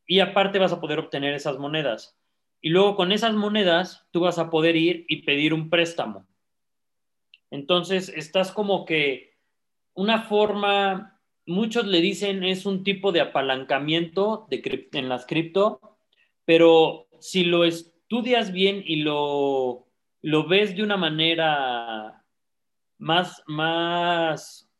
Y 0.05 0.19
aparte 0.19 0.59
vas 0.59 0.73
a 0.73 0.81
poder 0.81 0.99
obtener 0.99 1.33
esas 1.33 1.57
monedas. 1.57 2.17
Y 2.63 2.70
luego 2.70 2.96
con 2.96 3.12
esas 3.12 3.36
monedas 3.36 4.08
tú 4.12 4.22
vas 4.22 4.39
a 4.39 4.50
poder 4.50 4.77
ir 4.77 5.05
y 5.10 5.24
pedir 5.24 5.53
un 5.53 5.70
préstamo. 5.70 6.25
Entonces 7.51 8.08
estás 8.08 8.53
como 8.53 8.86
que 8.86 9.34
una 9.93 10.24
forma, 10.24 11.20
muchos 11.46 11.86
le 11.86 12.00
dicen 12.00 12.46
es 12.46 12.65
un 12.65 12.86
tipo 12.86 13.12
de 13.12 13.20
apalancamiento 13.20 14.48
de, 14.50 14.88
en 14.93 15.10
las 15.10 15.25
cripto, 15.25 15.98
pero 16.46 17.10
si 17.20 17.43
lo 17.43 17.65
estudias 17.65 18.53
bien 18.53 18.82
y 18.86 19.03
lo, 19.03 19.89
lo 20.22 20.48
ves 20.48 20.74
de 20.74 20.84
una 20.84 20.96
manera 20.96 22.24
más, 22.98 23.43
más, 23.46 24.72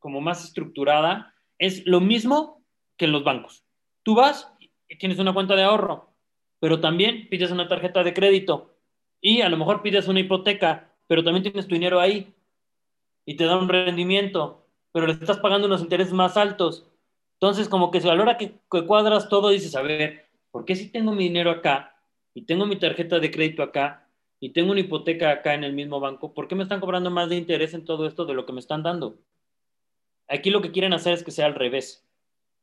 como 0.00 0.20
más 0.20 0.44
estructurada, 0.44 1.32
es 1.56 1.86
lo 1.86 2.00
mismo 2.00 2.64
que 2.96 3.04
en 3.04 3.12
los 3.12 3.22
bancos. 3.22 3.62
Tú 4.02 4.16
vas 4.16 4.52
y 4.88 4.98
tienes 4.98 5.20
una 5.20 5.32
cuenta 5.32 5.54
de 5.54 5.62
ahorro, 5.62 6.15
pero 6.60 6.80
también 6.80 7.28
pides 7.28 7.50
una 7.50 7.68
tarjeta 7.68 8.02
de 8.02 8.14
crédito 8.14 8.74
y 9.20 9.40
a 9.40 9.48
lo 9.48 9.56
mejor 9.56 9.82
pides 9.82 10.08
una 10.08 10.20
hipoteca, 10.20 10.92
pero 11.06 11.24
también 11.24 11.42
tienes 11.42 11.66
tu 11.66 11.74
dinero 11.74 12.00
ahí 12.00 12.34
y 13.24 13.36
te 13.36 13.44
da 13.44 13.58
un 13.58 13.68
rendimiento, 13.68 14.66
pero 14.92 15.06
le 15.06 15.12
estás 15.12 15.38
pagando 15.38 15.66
unos 15.66 15.82
intereses 15.82 16.12
más 16.12 16.36
altos. 16.36 16.86
Entonces, 17.34 17.68
como 17.68 17.90
que 17.90 17.98
a 17.98 18.14
la 18.14 18.22
hora 18.22 18.38
que, 18.38 18.52
cuadras 18.86 19.28
todo, 19.28 19.50
dices, 19.50 19.74
a 19.76 19.82
ver, 19.82 20.26
¿por 20.50 20.64
qué 20.64 20.74
si 20.74 20.88
tengo 20.88 21.12
mi 21.12 21.24
dinero 21.24 21.50
acá 21.50 21.96
y 22.32 22.42
tengo 22.42 22.66
mi 22.66 22.76
tarjeta 22.76 23.18
de 23.18 23.30
crédito 23.30 23.62
acá 23.62 24.08
y 24.40 24.50
tengo 24.50 24.72
una 24.72 24.80
hipoteca 24.80 25.30
acá 25.30 25.54
en 25.54 25.64
el 25.64 25.72
mismo 25.72 26.00
banco, 26.00 26.32
¿por 26.32 26.48
qué 26.48 26.54
me 26.54 26.62
están 26.62 26.80
cobrando 26.80 27.10
más 27.10 27.28
de 27.28 27.36
interés 27.36 27.74
en 27.74 27.84
todo 27.84 28.06
esto 28.06 28.24
de 28.24 28.34
lo 28.34 28.46
que 28.46 28.52
me 28.52 28.60
están 28.60 28.82
dando? 28.82 29.18
Aquí 30.28 30.50
lo 30.50 30.62
que 30.62 30.72
quieren 30.72 30.92
hacer 30.92 31.14
es 31.14 31.22
que 31.22 31.30
sea 31.30 31.46
al 31.46 31.54
revés, 31.54 32.06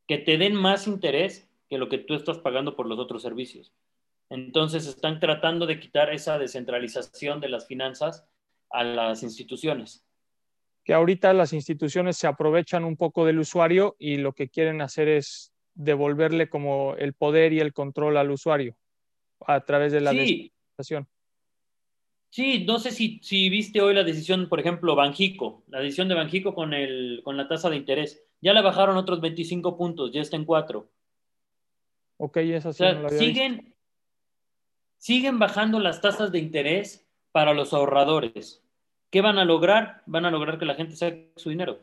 que 0.08 0.18
te 0.18 0.38
den 0.38 0.56
más 0.56 0.88
interés 0.88 1.48
que 1.74 1.80
lo 1.80 1.90
que 1.90 1.98
tú 1.98 2.14
estás 2.14 2.38
pagando 2.38 2.76
por 2.76 2.86
los 2.86 3.00
otros 3.00 3.24
servicios. 3.24 3.74
Entonces 4.30 4.86
están 4.86 5.20
tratando 5.20 5.66
de 5.66 5.80
quitar 5.80 6.14
esa 6.14 6.38
descentralización 6.38 7.42
de 7.42 7.50
las 7.50 7.66
finanzas 7.66 8.28
a 8.70 8.84
las 8.84 9.24
instituciones. 9.24 10.06
Que 10.84 10.94
ahorita 10.94 11.34
las 11.34 11.52
instituciones 11.52 12.16
se 12.18 12.28
aprovechan 12.28 12.84
un 12.84 12.96
poco 12.96 13.26
del 13.26 13.40
usuario 13.40 13.96
y 13.98 14.18
lo 14.18 14.34
que 14.34 14.50
quieren 14.50 14.82
hacer 14.82 15.08
es 15.08 15.52
devolverle 15.74 16.48
como 16.48 16.94
el 17.00 17.14
poder 17.14 17.54
y 17.54 17.60
el 17.60 17.74
control 17.74 18.18
al 18.18 18.30
usuario 18.30 18.78
a 19.48 19.62
través 19.62 19.92
de 19.92 20.02
la 20.02 20.12
sí. 20.12 20.18
descentralización. 20.18 21.08
Sí, 22.30 22.66
no 22.66 22.78
sé 22.78 22.92
si, 22.92 23.20
si, 23.24 23.50
viste 23.50 23.82
hoy 23.82 23.96
la 23.96 24.04
decisión, 24.04 24.48
por 24.48 24.60
ejemplo, 24.60 24.96
Banjico, 24.96 25.64
la 25.70 25.80
decisión 25.80 26.08
de 26.08 26.16
Banjico 26.16 26.54
con, 26.54 26.76
el, 26.76 27.22
con 27.24 27.36
la 27.36 27.48
tasa 27.48 27.72
de 27.72 27.78
interés. 27.78 28.24
Ya 28.42 28.54
le 28.54 28.62
bajaron 28.62 28.98
otros 28.98 29.22
25 29.22 29.76
puntos, 29.76 30.12
ya 30.12 30.22
está 30.22 30.36
en 30.36 30.46
4. 30.46 30.88
Ok, 32.24 32.38
es 32.38 32.66
así. 32.66 32.82
O 32.82 32.88
sea, 32.88 32.94
no 32.94 33.10
siguen, 33.10 33.76
siguen 34.98 35.40
bajando 35.40 35.82
las 35.82 36.00
tasas 36.00 36.32
de 36.32 36.40
interés 36.40 37.06
para 37.34 37.54
los 37.54 37.74
ahorradores. 37.74 38.64
¿Qué 39.10 39.20
van 39.20 39.38
a 39.40 39.44
lograr? 39.44 40.04
Van 40.06 40.24
a 40.24 40.32
lograr 40.32 40.58
que 40.58 40.64
la 40.64 40.76
gente 40.76 40.96
saque 40.96 41.34
su 41.36 41.50
dinero. 41.50 41.82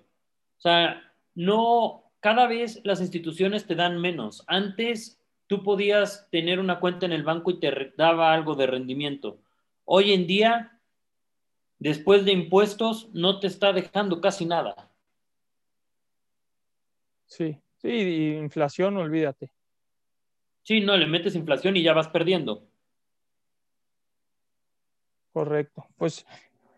O 0.56 0.60
sea, 0.62 1.12
no, 1.34 2.10
cada 2.20 2.46
vez 2.46 2.80
las 2.84 3.02
instituciones 3.02 3.66
te 3.66 3.74
dan 3.74 4.00
menos. 4.00 4.42
Antes 4.46 5.20
tú 5.46 5.62
podías 5.62 6.26
tener 6.30 6.58
una 6.58 6.80
cuenta 6.80 7.04
en 7.04 7.12
el 7.12 7.22
banco 7.22 7.50
y 7.50 7.60
te 7.60 7.92
daba 7.98 8.32
algo 8.32 8.54
de 8.54 8.66
rendimiento 8.66 9.40
Hoy 9.84 10.12
en 10.12 10.26
día, 10.26 10.80
después 11.78 12.24
de 12.24 12.32
impuestos, 12.32 13.10
no 13.12 13.40
te 13.40 13.46
está 13.46 13.74
dejando 13.74 14.22
casi 14.22 14.46
nada. 14.46 14.88
Sí, 17.26 17.58
sí, 17.82 18.36
inflación, 18.40 18.96
olvídate. 18.96 19.52
Sí, 20.70 20.80
no, 20.80 20.96
le 20.96 21.08
metes 21.08 21.34
inflación 21.34 21.76
y 21.76 21.82
ya 21.82 21.94
vas 21.94 22.06
perdiendo. 22.06 22.62
Correcto. 25.32 25.84
Pues, 25.96 26.24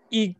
y 0.09 0.39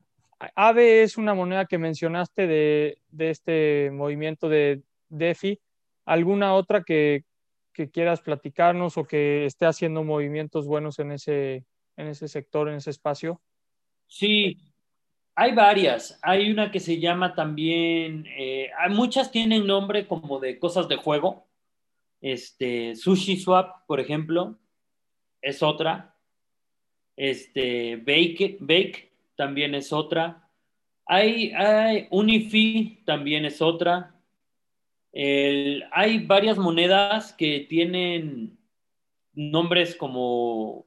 AVE 0.57 1.03
es 1.03 1.19
una 1.19 1.35
moneda 1.35 1.67
que 1.67 1.77
mencionaste 1.77 2.47
de, 2.47 3.03
de 3.11 3.29
este 3.29 3.91
movimiento 3.93 4.49
de 4.49 4.81
DeFi. 5.11 5.61
¿Alguna 6.07 6.55
otra 6.55 6.83
que, 6.83 7.27
que, 7.75 7.91
quieras 7.91 8.23
platicarnos 8.23 8.97
o 8.97 9.05
que 9.05 9.45
esté 9.45 9.67
haciendo 9.67 10.03
movimientos 10.03 10.67
buenos 10.67 10.99
en 10.99 11.13
ese, 11.13 11.67
en 11.99 12.07
ese 12.07 12.29
sector, 12.29 12.71
en 12.71 12.77
ese 12.77 12.89
espacio? 12.89 13.43
Sí, 14.07 14.57
hay 15.35 15.55
varias. 15.55 16.19
Hay 16.23 16.51
una 16.51 16.71
que 16.71 16.81
se 16.81 16.99
llama 16.99 17.35
también, 17.35 18.25
eh, 18.35 18.71
muchas 18.89 19.31
tienen 19.31 19.67
nombre 19.67 20.09
como 20.09 20.41
de 20.41 20.59
cosas 20.59 20.89
de 20.89 20.97
juego. 20.97 21.52
Este, 22.23 22.97
Sushi 22.97 23.37
Swap, 23.37 23.87
por 23.87 24.01
ejemplo, 24.01 24.59
es 25.43 25.63
otra. 25.63 26.17
Este, 27.17 27.97
Bake, 27.97 28.57
Bake 28.61 29.13
también 29.37 29.75
es 29.75 29.93
otra. 29.93 30.49
Hay, 31.05 31.53
hay 31.53 32.09
Unifi 32.11 33.03
también 33.05 33.45
es 33.45 33.61
otra. 33.61 34.15
El, 35.13 35.85
hay 35.93 36.25
varias 36.25 36.57
monedas 36.57 37.35
que 37.35 37.67
tienen 37.69 38.57
nombres 39.35 39.95
como 39.95 40.87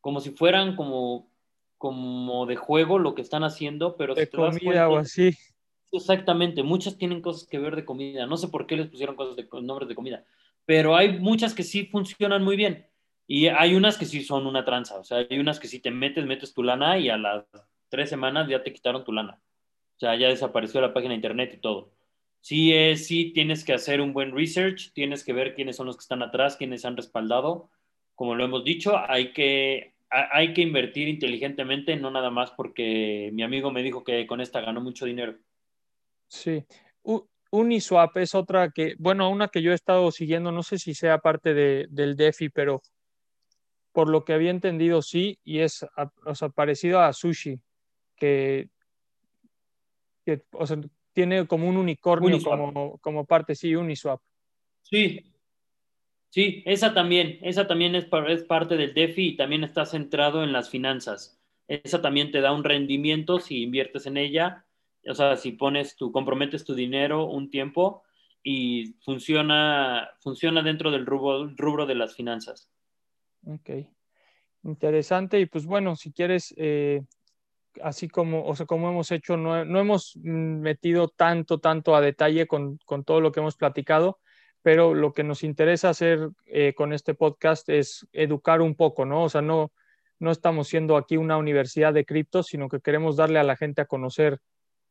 como 0.00 0.20
si 0.20 0.30
fueran 0.30 0.76
como, 0.76 1.30
como 1.76 2.46
de 2.46 2.56
juego 2.56 2.98
lo 2.98 3.14
que 3.14 3.22
están 3.22 3.44
haciendo, 3.44 3.96
pero 3.96 4.14
de 4.14 4.28
comida 4.28 4.88
o 4.88 4.96
así. 4.96 5.36
Exactamente, 5.92 6.62
muchas 6.62 6.98
tienen 6.98 7.20
cosas 7.20 7.48
que 7.48 7.58
ver 7.58 7.76
de 7.76 7.84
comida. 7.84 8.26
No 8.26 8.36
sé 8.36 8.48
por 8.48 8.66
qué 8.66 8.76
les 8.76 8.88
pusieron 8.88 9.16
cosas 9.16 9.36
de 9.36 9.46
nombres 9.62 9.88
de 9.88 9.94
comida, 9.94 10.24
pero 10.68 10.94
hay 10.94 11.18
muchas 11.18 11.54
que 11.54 11.62
sí 11.62 11.86
funcionan 11.86 12.44
muy 12.44 12.54
bien. 12.54 12.86
Y 13.26 13.46
hay 13.46 13.74
unas 13.74 13.96
que 13.96 14.04
sí 14.04 14.22
son 14.22 14.46
una 14.46 14.66
tranza, 14.66 14.98
o 14.98 15.04
sea, 15.04 15.26
hay 15.30 15.38
unas 15.38 15.58
que 15.58 15.66
si 15.66 15.80
te 15.80 15.90
metes, 15.90 16.26
metes 16.26 16.52
tu 16.52 16.62
lana 16.62 16.98
y 16.98 17.08
a 17.08 17.16
las 17.16 17.46
tres 17.88 18.10
semanas 18.10 18.46
ya 18.50 18.62
te 18.62 18.70
quitaron 18.70 19.02
tu 19.02 19.10
lana. 19.10 19.40
O 19.96 19.98
sea, 19.98 20.14
ya 20.16 20.28
desapareció 20.28 20.82
la 20.82 20.92
página 20.92 21.12
de 21.12 21.16
internet 21.16 21.54
y 21.54 21.60
todo. 21.62 21.94
Sí, 22.42 22.74
es, 22.74 23.06
sí 23.06 23.32
tienes 23.32 23.64
que 23.64 23.72
hacer 23.72 24.02
un 24.02 24.12
buen 24.12 24.36
research, 24.36 24.92
tienes 24.92 25.24
que 25.24 25.32
ver 25.32 25.54
quiénes 25.54 25.74
son 25.74 25.86
los 25.86 25.96
que 25.96 26.02
están 26.02 26.22
atrás, 26.22 26.56
quiénes 26.56 26.84
han 26.84 26.98
respaldado. 26.98 27.70
Como 28.14 28.34
lo 28.34 28.44
hemos 28.44 28.62
dicho, 28.62 28.92
hay 28.94 29.32
que 29.32 29.94
hay 30.10 30.52
que 30.52 30.60
invertir 30.60 31.08
inteligentemente, 31.08 31.96
no 31.96 32.10
nada 32.10 32.28
más 32.28 32.50
porque 32.50 33.30
mi 33.32 33.42
amigo 33.42 33.70
me 33.70 33.82
dijo 33.82 34.04
que 34.04 34.26
con 34.26 34.42
esta 34.42 34.60
ganó 34.60 34.82
mucho 34.82 35.06
dinero. 35.06 35.34
Sí. 36.26 36.62
Uniswap 37.50 38.16
es 38.18 38.34
otra 38.34 38.70
que, 38.70 38.94
bueno, 38.98 39.30
una 39.30 39.48
que 39.48 39.62
yo 39.62 39.72
he 39.72 39.74
estado 39.74 40.10
siguiendo, 40.10 40.52
no 40.52 40.62
sé 40.62 40.78
si 40.78 40.94
sea 40.94 41.18
parte 41.18 41.54
de, 41.54 41.86
del 41.90 42.16
DeFi, 42.16 42.50
pero 42.50 42.82
por 43.92 44.08
lo 44.08 44.24
que 44.24 44.34
había 44.34 44.50
entendido 44.50 45.02
sí, 45.02 45.38
y 45.44 45.60
es 45.60 45.84
o 46.24 46.34
sea, 46.34 46.50
parecido 46.50 47.00
a 47.00 47.12
Sushi, 47.12 47.60
que, 48.16 48.68
que 50.24 50.42
o 50.52 50.66
sea, 50.66 50.78
tiene 51.12 51.46
como 51.46 51.68
un 51.68 51.76
unicornio 51.76 52.40
como, 52.42 52.98
como 52.98 53.24
parte, 53.24 53.54
sí, 53.54 53.74
Uniswap. 53.74 54.20
Sí, 54.82 55.32
Sí, 56.30 56.62
esa 56.66 56.92
también, 56.92 57.38
esa 57.42 57.66
también 57.66 57.94
es, 57.94 58.06
es 58.28 58.44
parte 58.44 58.76
del 58.76 58.92
DeFi 58.92 59.28
y 59.28 59.36
también 59.36 59.64
está 59.64 59.86
centrado 59.86 60.44
en 60.44 60.52
las 60.52 60.68
finanzas. 60.68 61.40
Esa 61.68 62.02
también 62.02 62.30
te 62.30 62.40
da 62.40 62.52
un 62.52 62.64
rendimiento 62.64 63.40
si 63.40 63.62
inviertes 63.62 64.06
en 64.06 64.18
ella, 64.18 64.66
o 65.06 65.14
sea, 65.14 65.36
si 65.36 65.52
pones 65.52 65.96
tu, 65.96 66.12
comprometes 66.12 66.64
tu 66.64 66.74
dinero 66.74 67.26
un 67.26 67.50
tiempo 67.50 68.02
y 68.42 68.94
funciona, 69.04 70.10
funciona 70.20 70.62
dentro 70.62 70.90
del 70.90 71.06
rubro, 71.06 71.50
rubro 71.56 71.86
de 71.86 71.94
las 71.94 72.14
finanzas. 72.14 72.70
Ok, 73.46 73.70
interesante. 74.64 75.40
Y 75.40 75.46
pues 75.46 75.66
bueno, 75.66 75.96
si 75.96 76.12
quieres, 76.12 76.54
eh, 76.56 77.02
así 77.82 78.08
como, 78.08 78.44
o 78.44 78.54
sea, 78.54 78.66
como 78.66 78.88
hemos 78.88 79.10
hecho, 79.10 79.36
no, 79.36 79.64
no, 79.64 79.80
hemos 79.80 80.16
metido 80.16 81.08
tanto, 81.08 81.58
tanto 81.58 81.94
a 81.94 82.00
detalle 82.00 82.46
con, 82.46 82.78
con 82.84 83.04
todo 83.04 83.20
lo 83.20 83.32
que 83.32 83.40
hemos 83.40 83.56
platicado 83.56 84.18
pero 84.62 84.94
lo 84.94 85.12
que 85.12 85.24
nos 85.24 85.44
interesa 85.44 85.90
hacer 85.90 86.30
eh, 86.46 86.74
con 86.74 86.92
este 86.92 87.14
podcast 87.14 87.68
es 87.68 88.06
educar 88.12 88.60
un 88.60 88.74
poco, 88.74 89.06
¿no? 89.06 89.22
O 89.24 89.28
sea, 89.28 89.40
no, 89.40 89.72
no 90.18 90.30
estamos 90.30 90.68
siendo 90.68 90.96
aquí 90.96 91.16
una 91.16 91.36
universidad 91.36 91.94
de 91.94 92.04
cripto, 92.04 92.42
sino 92.42 92.68
que 92.68 92.80
queremos 92.80 93.16
darle 93.16 93.38
a 93.38 93.44
la 93.44 93.56
gente 93.56 93.80
a 93.80 93.86
conocer 93.86 94.40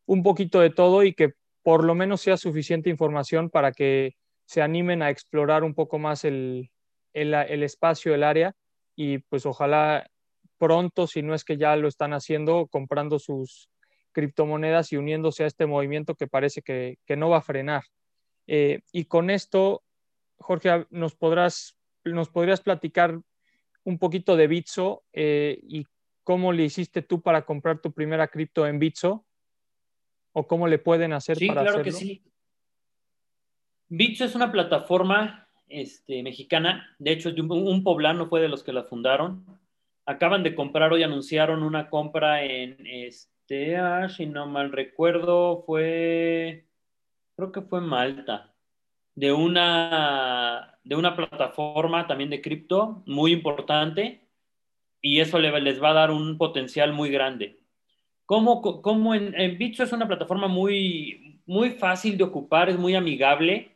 un 0.08 0.24
poquito 0.24 0.60
de 0.60 0.72
todo 0.72 1.04
y 1.04 1.14
que 1.14 1.34
por 1.62 1.84
lo 1.84 1.94
menos 1.94 2.22
sea 2.22 2.38
suficiente 2.38 2.90
información 2.90 3.50
para 3.50 3.72
que 3.72 4.16
se 4.46 4.62
animen 4.62 5.04
a 5.04 5.10
explorar 5.10 5.64
un 5.64 5.76
poco 5.76 6.00
más 6.00 6.24
el, 6.24 6.72
el, 7.14 7.64
espacio, 7.64 8.16
el 8.16 8.24
área 8.24 8.56
y 8.96 9.20
pues 9.20 9.46
ojalá 9.46 10.10
pronto, 10.58 11.06
si 11.06 11.22
no 11.22 11.36
es 11.36 11.44
que 11.44 11.58
ya 11.58 11.76
lo 11.76 11.88
están 11.88 12.14
haciendo, 12.14 12.68
comprando 12.68 13.20
sus 13.20 13.70
criptomonedas 14.14 14.92
y 14.94 14.98
uniéndose 14.98 15.44
a 15.44 15.48
este 15.48 15.66
movimiento 15.66 16.16
que 16.16 16.28
parece 16.28 16.62
que, 16.62 16.98
que 17.06 17.18
no 17.18 17.30
va 17.30 17.38
a 17.38 17.42
frenar. 17.42 17.84
Eh, 18.48 18.80
y 18.94 19.06
con 19.06 19.30
esto, 19.30 19.84
Jorge, 20.38 20.88
nos, 20.90 21.16
podrás, 21.16 21.78
nos 22.06 22.30
podrías 22.30 22.62
platicar 22.62 23.20
un 23.84 24.00
poquito 24.00 24.38
de 24.38 24.48
Bitso 24.48 25.04
eh, 25.12 25.60
y 25.64 25.86
cómo 26.24 26.54
le 26.54 26.64
hiciste 26.64 27.02
tú 27.02 27.22
para 27.22 27.46
comprar 27.46 27.80
tu 27.80 27.92
primera 27.92 28.30
cripto 28.30 28.66
en 28.66 28.80
Bitso 28.80 29.27
o 30.38 30.46
cómo 30.46 30.68
le 30.68 30.78
pueden 30.78 31.14
hacer 31.14 31.36
sí, 31.38 31.48
para 31.48 31.64
claro 31.64 31.82
que 31.82 31.92
sí. 31.92 32.22
Bitso 33.90 34.24
es 34.24 34.36
una 34.36 34.52
plataforma 34.52 35.50
este, 35.68 36.22
mexicana, 36.22 36.96
de 37.00 37.14
hecho 37.14 37.30
un, 37.30 37.52
un 37.52 37.84
poblano 37.84 38.28
fue 38.28 38.40
de 38.40 38.48
los 38.48 38.64
que 38.64 38.72
la 38.72 38.84
fundaron. 38.84 39.46
Acaban 40.06 40.44
de 40.44 40.54
comprar 40.54 40.94
hoy, 40.94 41.02
anunciaron 41.02 41.64
una 41.64 41.90
compra 41.90 42.44
en, 42.44 42.78
este, 42.86 43.78
ah, 43.78 44.08
si 44.10 44.28
no 44.28 44.46
mal 44.46 44.72
recuerdo, 44.72 45.64
fue 45.66 46.68
creo 47.36 47.52
que 47.52 47.62
fue 47.62 47.82
Malta, 47.82 48.54
de 49.16 49.34
una, 49.34 50.78
de 50.84 50.96
una 50.96 51.16
plataforma 51.16 52.06
también 52.06 52.30
de 52.30 52.42
cripto 52.42 53.02
muy 53.08 53.32
importante 53.32 54.22
y 55.02 55.20
eso 55.20 55.40
les 55.40 55.82
va 55.82 55.90
a 55.90 55.94
dar 55.94 56.12
un 56.12 56.38
potencial 56.38 56.94
muy 56.94 57.10
grande. 57.10 57.60
Como, 58.28 58.62
como 58.62 59.16
en, 59.16 59.34
en 59.40 59.58
Bitso 59.58 59.84
es 59.84 59.94
una 59.94 60.08
plataforma 60.08 60.48
muy, 60.48 61.40
muy 61.46 61.72
fácil 61.72 62.18
de 62.18 62.26
ocupar, 62.26 62.70
es 62.70 62.78
muy 62.78 62.94
amigable 62.94 63.72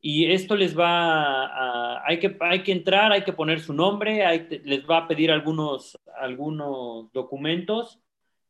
y 0.00 0.30
esto 0.32 0.56
les 0.56 0.78
va 0.78 1.44
a, 1.46 2.06
hay, 2.06 2.18
que, 2.18 2.36
hay 2.40 2.62
que 2.62 2.72
entrar, 2.72 3.12
hay 3.12 3.22
que 3.22 3.32
poner 3.34 3.60
su 3.60 3.74
nombre, 3.74 4.46
les 4.64 4.88
va 4.88 4.98
a 4.98 5.08
pedir 5.08 5.30
algunos, 5.30 5.98
algunos 6.18 7.12
documentos, 7.12 7.98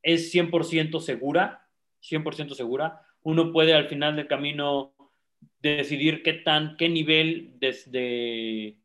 es 0.03 0.33
100% 0.33 1.01
segura, 1.01 1.67
100% 2.03 2.55
segura. 2.55 3.01
Uno 3.23 3.51
puede 3.51 3.73
al 3.75 3.89
final 3.89 4.17
del 4.17 4.29
camino 4.29 4.93
decidir 5.61 6.23
qué, 6.23 6.35
tan, 6.35 6.77
qué 6.77 6.89
nivel 6.89 7.59
de, 7.59 8.77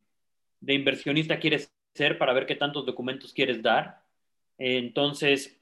de 0.62 0.74
inversionista 0.74 1.38
quieres 1.38 1.72
ser 1.94 2.18
para 2.18 2.34
ver 2.34 2.46
qué 2.46 2.56
tantos 2.56 2.86
documentos 2.86 3.34
quieres 3.34 3.62
dar. 3.62 4.02
Entonces, 4.58 5.62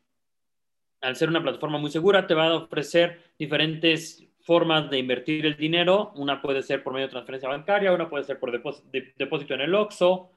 al 1.03 1.17
ser 1.17 1.27
una 1.27 1.41
plataforma 1.41 1.77
muy 1.77 1.91
segura, 1.91 2.25
te 2.25 2.33
va 2.33 2.47
a 2.47 2.55
ofrecer 2.55 3.33
diferentes 3.37 4.25
formas 4.39 4.89
de 4.89 4.99
invertir 4.99 5.45
el 5.45 5.57
dinero. 5.57 6.13
Una 6.15 6.41
puede 6.41 6.63
ser 6.63 6.81
por 6.81 6.93
medio 6.93 7.07
de 7.07 7.11
transferencia 7.11 7.49
bancaria, 7.49 7.91
una 7.91 8.09
puede 8.09 8.23
ser 8.23 8.39
por 8.39 8.51
depósito 8.51 9.53
en 9.53 9.61
el 9.61 9.75
OXO. 9.75 10.31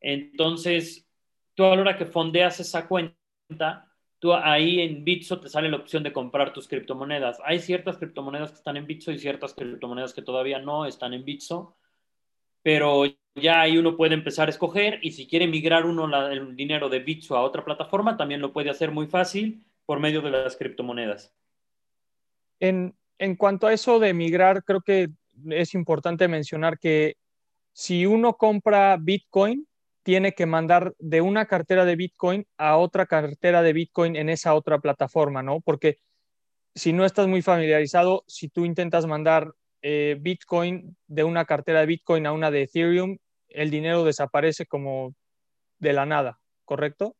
Entonces, 0.00 1.08
tú 1.54 1.64
a 1.64 1.76
la 1.76 1.82
hora 1.82 1.96
que 1.96 2.04
fondeas 2.04 2.58
esa 2.58 2.88
cuenta, 2.88 3.86
tú 4.18 4.34
ahí 4.34 4.80
en 4.80 5.04
Bitso 5.04 5.38
te 5.38 5.48
sale 5.48 5.68
la 5.68 5.76
opción 5.76 6.02
de 6.02 6.12
comprar 6.12 6.52
tus 6.52 6.66
criptomonedas. 6.66 7.40
Hay 7.44 7.60
ciertas 7.60 7.96
criptomonedas 7.96 8.50
que 8.50 8.58
están 8.58 8.76
en 8.76 8.86
Bitso 8.88 9.12
y 9.12 9.18
ciertas 9.20 9.54
criptomonedas 9.54 10.14
que 10.14 10.22
todavía 10.22 10.58
no 10.58 10.84
están 10.84 11.14
en 11.14 11.24
Bitso, 11.24 11.76
pero 12.62 13.04
ya 13.36 13.60
ahí 13.60 13.78
uno 13.78 13.96
puede 13.96 14.14
empezar 14.14 14.48
a 14.48 14.50
escoger 14.50 14.98
y 15.02 15.12
si 15.12 15.28
quiere 15.28 15.46
migrar 15.46 15.86
uno 15.86 16.28
el 16.28 16.56
dinero 16.56 16.88
de 16.88 16.98
Bitso 16.98 17.36
a 17.36 17.42
otra 17.42 17.64
plataforma, 17.64 18.16
también 18.16 18.40
lo 18.40 18.52
puede 18.52 18.70
hacer 18.70 18.90
muy 18.90 19.06
fácil 19.06 19.64
por 19.88 20.00
medio 20.00 20.20
de 20.20 20.30
las 20.30 20.54
criptomonedas. 20.54 21.34
En, 22.60 22.94
cuanto 23.38 23.66
a 23.66 23.72
eso 23.72 23.98
de 23.98 24.12
migrar, 24.12 24.62
creo 24.62 24.82
que 24.82 25.08
es 25.48 25.72
importante 25.72 26.28
mencionar 26.28 26.78
que 26.78 27.16
si 27.72 28.04
uno 28.04 28.36
compra 28.36 28.98
Bitcoin, 29.00 29.66
tiene 30.02 30.34
que 30.34 30.44
mandar 30.44 30.94
de 30.98 31.22
una 31.22 31.46
cartera 31.46 31.86
de 31.86 31.96
Bitcoin 31.96 32.46
a 32.58 32.76
otra 32.76 33.06
cartera 33.06 33.62
de 33.62 33.72
Bitcoin 33.72 34.16
en 34.16 34.28
esa 34.28 34.52
otra 34.52 34.78
plataforma, 34.78 35.42
¿no? 35.42 35.62
Porque 35.62 35.96
si 36.74 36.92
no 36.92 37.06
estás 37.06 37.26
muy 37.26 37.40
familiarizado, 37.40 38.24
si 38.26 38.50
tú 38.50 38.66
intentas 38.66 39.06
mandar 39.06 39.54
eh, 39.80 40.18
Bitcoin 40.20 40.98
de 41.06 41.24
una 41.24 41.46
cartera 41.46 41.80
de 41.80 41.86
Bitcoin 41.86 42.26
a 42.26 42.32
una 42.32 42.50
de 42.50 42.64
Ethereum, 42.64 43.16
el 43.48 43.70
dinero 43.70 44.04
desaparece 44.04 44.66
como 44.66 45.14
de 45.78 45.94
la 45.94 46.04
nada, 46.04 46.40
¿correcto? 46.66 47.16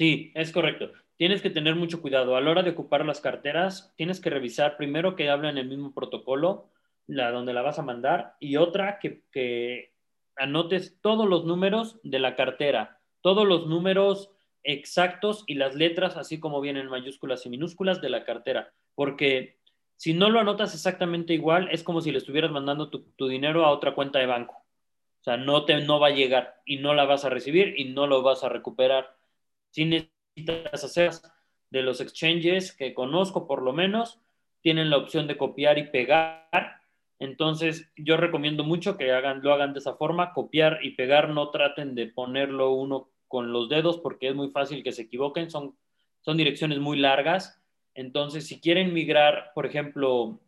Sí, 0.00 0.32
es 0.34 0.50
correcto. 0.50 0.92
Tienes 1.18 1.42
que 1.42 1.50
tener 1.50 1.74
mucho 1.74 2.00
cuidado. 2.00 2.34
A 2.34 2.40
la 2.40 2.50
hora 2.50 2.62
de 2.62 2.70
ocupar 2.70 3.04
las 3.04 3.20
carteras, 3.20 3.92
tienes 3.96 4.18
que 4.18 4.30
revisar 4.30 4.78
primero 4.78 5.14
que 5.14 5.28
hablen 5.28 5.58
el 5.58 5.68
mismo 5.68 5.92
protocolo, 5.92 6.70
la 7.06 7.30
donde 7.30 7.52
la 7.52 7.60
vas 7.60 7.78
a 7.78 7.82
mandar, 7.82 8.34
y 8.40 8.56
otra 8.56 8.98
que, 8.98 9.24
que 9.30 9.92
anotes 10.36 10.98
todos 11.02 11.28
los 11.28 11.44
números 11.44 12.00
de 12.02 12.18
la 12.18 12.34
cartera, 12.34 12.98
todos 13.20 13.46
los 13.46 13.66
números 13.66 14.30
exactos 14.62 15.44
y 15.46 15.56
las 15.56 15.74
letras, 15.74 16.16
así 16.16 16.40
como 16.40 16.62
vienen 16.62 16.88
mayúsculas 16.88 17.44
y 17.44 17.50
minúsculas 17.50 18.00
de 18.00 18.08
la 18.08 18.24
cartera, 18.24 18.72
porque 18.94 19.58
si 19.96 20.14
no 20.14 20.30
lo 20.30 20.40
anotas 20.40 20.72
exactamente 20.72 21.34
igual, 21.34 21.68
es 21.72 21.82
como 21.82 22.00
si 22.00 22.10
le 22.10 22.16
estuvieras 22.16 22.52
mandando 22.52 22.88
tu, 22.88 23.02
tu, 23.16 23.28
dinero 23.28 23.66
a 23.66 23.70
otra 23.70 23.94
cuenta 23.94 24.18
de 24.18 24.24
banco. 24.24 24.54
O 24.54 25.24
sea, 25.24 25.36
no, 25.36 25.66
te, 25.66 25.78
no 25.82 26.00
va 26.00 26.06
a 26.06 26.12
llegar 26.12 26.62
y 26.64 26.78
no 26.78 26.94
la 26.94 27.04
vas 27.04 27.26
a 27.26 27.28
recibir 27.28 27.74
y 27.76 27.92
no 27.92 28.06
lo 28.06 28.22
vas 28.22 28.44
a 28.44 28.48
recuperar 28.48 29.19
si 29.70 29.84
necesitas 29.84 30.84
hacer 30.84 31.10
de 31.70 31.82
los 31.82 32.00
exchanges 32.00 32.72
que 32.72 32.94
conozco 32.94 33.46
por 33.46 33.62
lo 33.62 33.72
menos, 33.72 34.20
tienen 34.60 34.90
la 34.90 34.98
opción 34.98 35.26
de 35.26 35.36
copiar 35.36 35.78
y 35.78 35.84
pegar. 35.84 36.80
Entonces, 37.18 37.90
yo 37.96 38.16
recomiendo 38.16 38.64
mucho 38.64 38.96
que 38.96 39.12
hagan, 39.12 39.42
lo 39.42 39.52
hagan 39.52 39.72
de 39.72 39.78
esa 39.78 39.94
forma, 39.94 40.32
copiar 40.32 40.78
y 40.82 40.90
pegar, 40.92 41.30
no 41.30 41.50
traten 41.50 41.94
de 41.94 42.06
ponerlo 42.06 42.72
uno 42.72 43.10
con 43.28 43.52
los 43.52 43.68
dedos 43.68 43.98
porque 43.98 44.28
es 44.28 44.34
muy 44.34 44.50
fácil 44.50 44.82
que 44.82 44.92
se 44.92 45.02
equivoquen, 45.02 45.50
son, 45.50 45.76
son 46.20 46.36
direcciones 46.36 46.78
muy 46.78 46.98
largas. 46.98 47.62
Entonces, 47.94 48.46
si 48.46 48.60
quieren 48.60 48.92
migrar, 48.92 49.52
por 49.54 49.66
ejemplo, 49.66 50.40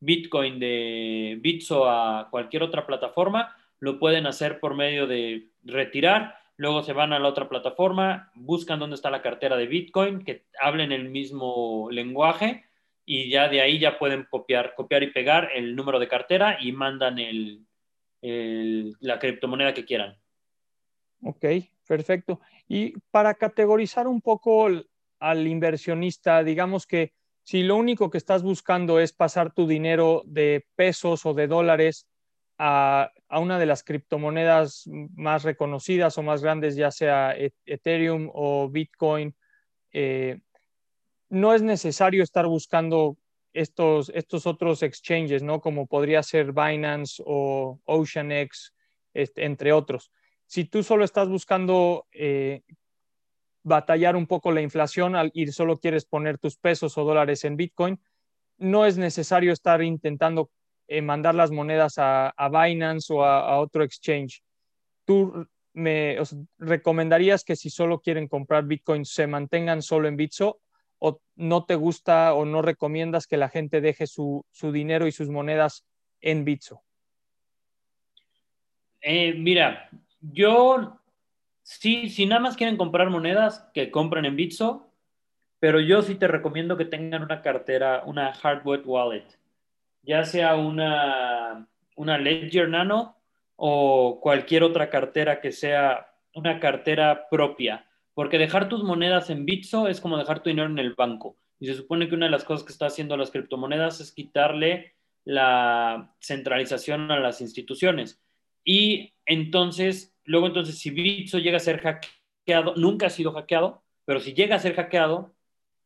Bitcoin 0.00 0.58
de 0.58 1.38
Bitso 1.40 1.88
a 1.88 2.28
cualquier 2.30 2.62
otra 2.62 2.86
plataforma, 2.86 3.56
lo 3.80 3.98
pueden 3.98 4.26
hacer 4.26 4.60
por 4.60 4.74
medio 4.74 5.06
de 5.06 5.48
retirar 5.64 6.37
luego 6.58 6.82
se 6.82 6.92
van 6.92 7.12
a 7.12 7.18
la 7.18 7.28
otra 7.28 7.48
plataforma, 7.48 8.30
buscan 8.34 8.80
dónde 8.80 8.96
está 8.96 9.10
la 9.10 9.22
cartera 9.22 9.56
de 9.56 9.66
Bitcoin, 9.66 10.24
que 10.24 10.44
hablen 10.60 10.92
el 10.92 11.08
mismo 11.08 11.88
lenguaje 11.90 12.64
y 13.06 13.30
ya 13.30 13.48
de 13.48 13.62
ahí 13.62 13.78
ya 13.78 13.98
pueden 13.98 14.26
copiar, 14.28 14.74
copiar 14.74 15.04
y 15.04 15.12
pegar 15.12 15.50
el 15.54 15.74
número 15.76 16.00
de 16.00 16.08
cartera 16.08 16.58
y 16.60 16.72
mandan 16.72 17.18
el, 17.20 17.64
la 19.00 19.18
criptomoneda 19.20 19.72
que 19.72 19.84
quieran. 19.84 20.18
Ok, 21.22 21.46
perfecto. 21.86 22.40
Y 22.66 22.98
para 23.12 23.34
categorizar 23.34 24.08
un 24.08 24.20
poco 24.20 24.68
al 25.20 25.46
inversionista, 25.46 26.42
digamos 26.42 26.86
que 26.86 27.12
si 27.44 27.62
lo 27.62 27.76
único 27.76 28.10
que 28.10 28.18
estás 28.18 28.42
buscando 28.42 28.98
es 28.98 29.12
pasar 29.12 29.54
tu 29.54 29.68
dinero 29.68 30.22
de 30.26 30.66
pesos 30.74 31.24
o 31.24 31.34
de 31.34 31.46
dólares 31.46 32.08
a, 32.58 33.12
una 33.30 33.58
de 33.58 33.66
las 33.66 33.84
criptomonedas 33.84 34.84
más 35.14 35.44
reconocidas 35.44 36.18
o 36.18 36.22
más 36.22 36.42
grandes, 36.42 36.76
ya 36.76 36.90
sea 36.90 37.32
e-, 37.36 37.52
Ethereum 37.64 38.30
o 38.32 38.68
Bitcoin, 38.68 39.34
eh, 39.92 40.40
no 41.30 41.54
es 41.54 41.62
necesario 41.62 42.22
estar 42.22 42.46
buscando 42.46 43.16
estos, 43.52 44.10
estos 44.14 44.46
otros 44.46 44.82
exchanges, 44.82 45.42
¿no? 45.42 45.60
Como 45.60 45.86
podría 45.86 46.22
ser 46.22 46.52
Binance 46.52 47.22
o 47.24 47.80
OceanX, 47.84 48.74
este, 49.14 49.44
entre 49.44 49.72
otros. 49.72 50.10
Si 50.46 50.64
tú 50.64 50.82
solo 50.82 51.04
estás 51.04 51.28
buscando 51.28 52.06
eh, 52.12 52.62
batallar 53.62 54.16
un 54.16 54.26
poco 54.26 54.50
la 54.52 54.62
inflación 54.62 55.14
y 55.32 55.46
solo 55.48 55.76
quieres 55.76 56.06
poner 56.06 56.38
tus 56.38 56.56
pesos 56.56 56.96
o 56.96 57.04
dólares 57.04 57.44
en 57.44 57.56
Bitcoin, 57.56 58.00
no 58.56 58.86
es 58.86 58.98
necesario 58.98 59.52
estar 59.52 59.82
intentando 59.82 60.50
eh, 60.88 61.02
mandar 61.02 61.34
las 61.34 61.50
monedas 61.50 61.94
a, 61.98 62.32
Binance 62.50 63.12
o 63.12 63.22
a, 63.22 63.58
otro 63.58 63.84
exchange. 63.84 64.42
¿Tú 65.04 65.46
me 65.74 66.16
recomendarías 66.58 67.44
que 67.44 67.56
si 67.56 67.68
solo 67.68 68.00
quieren 68.00 68.26
comprar 68.26 68.64
Bitcoin 68.64 69.04
se 69.04 69.26
mantengan 69.26 69.82
solo 69.82 70.08
en 70.08 70.16
Bitso 70.16 70.60
o 70.98 71.20
no 71.36 71.66
te 71.66 71.74
gusta 71.74 72.32
o 72.32 72.46
no 72.46 72.62
recomiendas 72.62 73.26
que 73.26 73.36
la 73.36 73.50
gente 73.50 73.82
deje 73.82 74.06
su, 74.06 74.46
dinero 74.60 75.06
y 75.06 75.12
sus 75.12 75.28
monedas 75.28 75.84
en 76.22 76.46
Bitso? 76.46 76.82
Eh, 79.02 79.34
mira, 79.34 79.90
yo 80.20 80.98
sí, 81.62 82.08
si 82.08 82.24
nada 82.24 82.40
más 82.40 82.56
quieren 82.56 82.78
comprar 82.78 83.10
monedas, 83.10 83.68
que 83.74 83.90
compren 83.90 84.24
en 84.24 84.36
Bitso, 84.36 84.90
pero 85.60 85.80
yo 85.80 86.00
sí 86.00 86.14
te 86.14 86.28
recomiendo 86.28 86.78
que 86.78 86.86
tengan 86.86 87.22
una 87.22 87.42
cartera, 87.42 88.02
una 88.06 88.32
hardware 88.32 88.82
wallet 88.86 89.37
ya 90.02 90.24
sea 90.24 90.56
una, 90.56 91.68
una 91.96 92.18
Ledger 92.18 92.68
Nano 92.68 93.16
o 93.56 94.20
cualquier 94.20 94.62
otra 94.62 94.88
cartera 94.90 95.40
que 95.40 95.52
sea 95.52 96.08
una 96.34 96.60
cartera 96.60 97.28
propia, 97.28 97.86
porque 98.14 98.38
dejar 98.38 98.68
tus 98.68 98.84
monedas 98.84 99.30
en 99.30 99.44
Bitso 99.44 99.88
es 99.88 100.00
como 100.00 100.18
dejar 100.18 100.42
tu 100.42 100.50
dinero 100.50 100.68
en 100.68 100.78
el 100.78 100.94
banco. 100.94 101.36
Y 101.60 101.66
se 101.66 101.74
supone 101.74 102.08
que 102.08 102.14
una 102.14 102.26
de 102.26 102.32
las 102.32 102.44
cosas 102.44 102.64
que 102.64 102.72
está 102.72 102.86
haciendo 102.86 103.16
las 103.16 103.30
criptomonedas 103.30 104.00
es 104.00 104.12
quitarle 104.12 104.94
la 105.24 106.14
centralización 106.20 107.10
a 107.10 107.18
las 107.18 107.40
instituciones. 107.40 108.22
Y 108.64 109.14
entonces, 109.26 110.16
luego 110.24 110.46
entonces, 110.46 110.78
si 110.78 110.90
Bitso 110.90 111.38
llega 111.38 111.56
a 111.56 111.60
ser 111.60 111.80
hackeado, 111.80 112.74
nunca 112.76 113.06
ha 113.06 113.10
sido 113.10 113.32
hackeado, 113.32 113.82
pero 114.04 114.20
si 114.20 114.34
llega 114.34 114.56
a 114.56 114.60
ser 114.60 114.74
hackeado, 114.74 115.34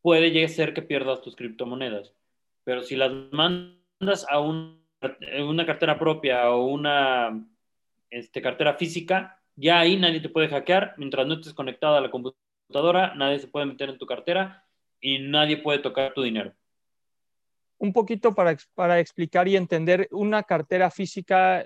puede 0.01 0.31
llegar 0.31 0.49
a 0.49 0.53
ser 0.53 0.73
que 0.73 0.81
pierdas 0.81 1.21
tus 1.21 1.35
criptomonedas. 1.35 2.13
Pero 2.63 2.83
si 2.83 2.95
las 2.95 3.11
mandas 3.31 3.82
a 4.29 4.39
una 4.39 5.65
cartera 5.65 5.97
propia 5.97 6.49
o 6.51 6.65
una 6.65 7.45
este, 8.09 8.41
cartera 8.41 8.75
física, 8.75 9.41
ya 9.55 9.79
ahí 9.79 9.97
nadie 9.97 10.21
te 10.21 10.29
puede 10.29 10.47
hackear. 10.47 10.95
Mientras 10.97 11.27
no 11.27 11.35
estés 11.35 11.53
conectado 11.53 11.95
a 11.97 12.01
la 12.01 12.11
computadora, 12.11 13.13
nadie 13.15 13.39
se 13.39 13.47
puede 13.47 13.65
meter 13.65 13.89
en 13.89 13.97
tu 13.97 14.05
cartera 14.05 14.65
y 14.99 15.19
nadie 15.19 15.57
puede 15.57 15.79
tocar 15.79 16.13
tu 16.13 16.23
dinero. 16.23 16.53
Un 17.77 17.91
poquito 17.91 18.33
para, 18.33 18.55
para 18.75 18.99
explicar 18.99 19.47
y 19.47 19.57
entender 19.57 20.07
una 20.11 20.43
cartera 20.43 20.89
física, 20.89 21.65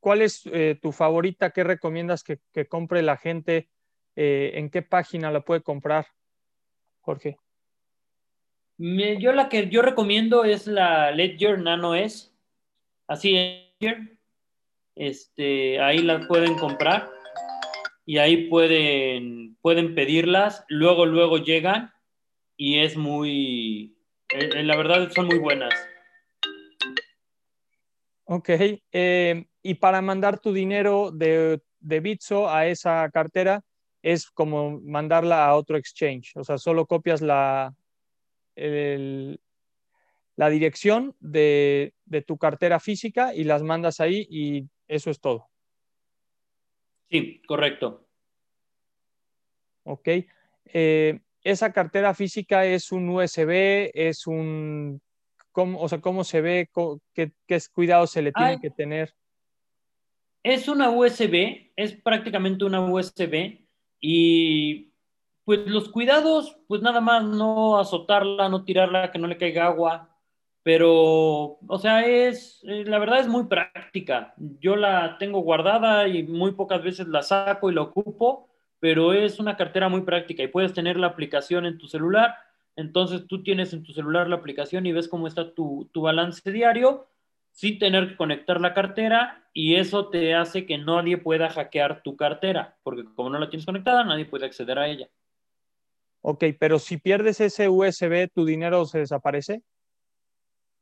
¿cuál 0.00 0.22
es 0.22 0.42
eh, 0.46 0.78
tu 0.80 0.92
favorita? 0.92 1.50
¿Qué 1.50 1.64
recomiendas 1.64 2.22
que, 2.22 2.66
compre 2.66 3.02
la 3.02 3.16
gente? 3.16 3.68
Eh, 4.14 4.52
¿En 4.54 4.68
qué 4.68 4.82
página 4.82 5.30
la 5.30 5.40
puede 5.40 5.62
comprar, 5.62 6.06
Jorge? 7.00 7.38
Yo 8.78 9.32
la 9.32 9.48
que 9.48 9.68
yo 9.68 9.82
recomiendo 9.82 10.44
es 10.44 10.66
la 10.66 11.10
Ledger 11.10 11.58
Nano 11.58 11.94
S. 11.94 12.30
Así 13.06 13.36
es. 13.80 13.96
Este, 14.94 15.80
ahí 15.80 15.98
la 15.98 16.26
pueden 16.26 16.54
comprar. 16.54 17.10
y 18.06 18.16
ahí 18.16 18.48
pueden, 18.48 19.56
pueden 19.60 19.94
pedirlas, 19.94 20.64
luego, 20.68 21.04
luego 21.04 21.36
llegan 21.36 21.92
y 22.56 22.78
es 22.78 22.96
muy, 22.96 23.98
eh, 24.30 24.48
eh, 24.56 24.62
la 24.62 24.76
verdad 24.76 25.10
son 25.10 25.26
muy 25.26 25.38
buenas. 25.38 25.74
Ok, 28.24 28.48
eh, 28.92 29.44
y 29.62 29.74
para 29.74 30.00
mandar 30.00 30.38
tu 30.38 30.54
dinero 30.54 31.10
de, 31.10 31.60
de 31.80 32.00
Bitso 32.00 32.48
a 32.48 32.66
esa 32.66 33.10
cartera 33.10 33.62
es 34.02 34.30
como 34.30 34.80
mandarla 34.80 35.46
a 35.46 35.54
otro 35.54 35.76
exchange, 35.76 36.32
o 36.36 36.44
sea, 36.44 36.56
solo 36.56 36.86
copias 36.86 37.20
la, 37.20 37.74
la 40.36 40.50
dirección 40.50 41.16
de, 41.20 41.94
de 42.04 42.22
tu 42.22 42.38
cartera 42.38 42.80
física 42.80 43.34
y 43.34 43.44
las 43.44 43.62
mandas 43.62 44.00
ahí 44.00 44.26
y 44.30 44.68
eso 44.86 45.10
es 45.10 45.20
todo. 45.20 45.48
Sí, 47.10 47.42
correcto. 47.46 48.06
Ok. 49.84 50.08
Eh, 50.66 51.20
esa 51.42 51.72
cartera 51.72 52.14
física 52.14 52.66
es 52.66 52.92
un 52.92 53.08
USB, 53.08 53.90
es 53.94 54.26
un, 54.26 55.00
¿cómo, 55.50 55.80
o 55.80 55.88
sea, 55.88 56.00
¿cómo 56.00 56.24
se 56.24 56.40
ve? 56.40 56.70
¿Qué, 57.14 57.32
qué 57.46 57.58
cuidado 57.72 58.06
se 58.06 58.22
le 58.22 58.32
tiene 58.32 58.60
que 58.60 58.70
tener? 58.70 59.14
Es 60.42 60.68
una 60.68 60.90
USB, 60.90 61.72
es 61.74 61.94
prácticamente 61.94 62.64
una 62.64 62.80
USB 62.80 63.58
y 64.00 64.87
pues 65.48 65.66
los 65.66 65.88
cuidados, 65.88 66.58
pues 66.66 66.82
nada 66.82 67.00
más 67.00 67.24
no 67.24 67.78
azotarla, 67.78 68.50
no 68.50 68.64
tirarla, 68.64 69.10
que 69.10 69.18
no 69.18 69.26
le 69.26 69.38
caiga 69.38 69.64
agua, 69.64 70.14
pero, 70.62 71.58
o 71.66 71.78
sea, 71.80 72.04
es, 72.06 72.60
eh, 72.64 72.84
la 72.84 72.98
verdad 72.98 73.20
es 73.20 73.28
muy 73.28 73.44
práctica. 73.44 74.34
Yo 74.36 74.76
la 74.76 75.16
tengo 75.16 75.40
guardada 75.40 76.06
y 76.06 76.22
muy 76.22 76.52
pocas 76.52 76.82
veces 76.82 77.08
la 77.08 77.22
saco 77.22 77.70
y 77.70 77.74
la 77.74 77.80
ocupo, 77.80 78.50
pero 78.78 79.14
es 79.14 79.40
una 79.40 79.56
cartera 79.56 79.88
muy 79.88 80.02
práctica 80.02 80.42
y 80.42 80.48
puedes 80.48 80.74
tener 80.74 80.98
la 80.98 81.06
aplicación 81.06 81.64
en 81.64 81.78
tu 81.78 81.88
celular. 81.88 82.34
Entonces 82.76 83.26
tú 83.26 83.42
tienes 83.42 83.72
en 83.72 83.82
tu 83.82 83.94
celular 83.94 84.28
la 84.28 84.36
aplicación 84.36 84.84
y 84.84 84.92
ves 84.92 85.08
cómo 85.08 85.26
está 85.26 85.54
tu, 85.54 85.88
tu 85.94 86.02
balance 86.02 86.52
diario 86.52 87.08
sin 87.52 87.78
tener 87.78 88.06
que 88.06 88.16
conectar 88.18 88.60
la 88.60 88.74
cartera 88.74 89.48
y 89.54 89.76
eso 89.76 90.10
te 90.10 90.34
hace 90.34 90.66
que 90.66 90.76
nadie 90.76 91.16
pueda 91.16 91.48
hackear 91.48 92.02
tu 92.02 92.16
cartera, 92.16 92.76
porque 92.82 93.06
como 93.14 93.30
no 93.30 93.38
la 93.38 93.48
tienes 93.48 93.64
conectada, 93.64 94.04
nadie 94.04 94.26
puede 94.26 94.44
acceder 94.44 94.78
a 94.78 94.88
ella. 94.88 95.08
Ok, 96.20 96.44
pero 96.58 96.78
si 96.78 96.96
pierdes 96.96 97.40
ese 97.40 97.68
USB, 97.68 98.28
¿tu 98.32 98.44
dinero 98.44 98.84
se 98.84 98.98
desaparece? 98.98 99.62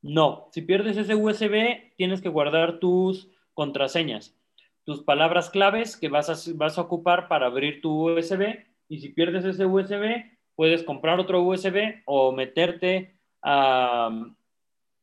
No, 0.02 0.48
si 0.52 0.62
pierdes 0.62 0.96
ese 0.96 1.14
USB, 1.14 1.94
tienes 1.96 2.22
que 2.22 2.28
guardar 2.28 2.78
tus 2.78 3.28
contraseñas, 3.54 4.36
tus 4.84 5.02
palabras 5.02 5.50
claves 5.50 5.96
que 5.96 6.08
vas 6.08 6.30
a, 6.30 6.52
vas 6.54 6.78
a 6.78 6.82
ocupar 6.82 7.28
para 7.28 7.46
abrir 7.46 7.80
tu 7.80 8.10
USB. 8.10 8.64
Y 8.88 9.00
si 9.00 9.08
pierdes 9.08 9.44
ese 9.44 9.66
USB, 9.66 10.24
puedes 10.54 10.84
comprar 10.84 11.18
otro 11.18 11.42
USB 11.42 12.02
o 12.06 12.32
meterte 12.32 13.18
a, 13.42 14.10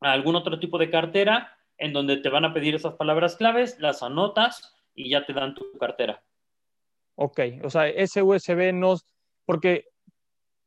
a 0.01 0.11
algún 0.11 0.35
otro 0.35 0.59
tipo 0.59 0.77
de 0.77 0.89
cartera 0.89 1.57
en 1.77 1.91
donde 1.91 2.17
te 2.17 2.29
van 2.29 2.45
a 2.45 2.53
pedir 2.53 2.75
esas 2.75 2.93
palabras 2.93 3.35
claves, 3.35 3.77
las 3.79 4.03
anotas 4.03 4.73
y 4.95 5.09
ya 5.09 5.25
te 5.25 5.33
dan 5.33 5.53
tu 5.53 5.77
cartera. 5.77 6.23
Ok, 7.15 7.39
o 7.63 7.69
sea, 7.69 7.87
ese 7.89 8.21
USB 8.21 8.73
no, 8.73 8.95
porque 9.45 9.85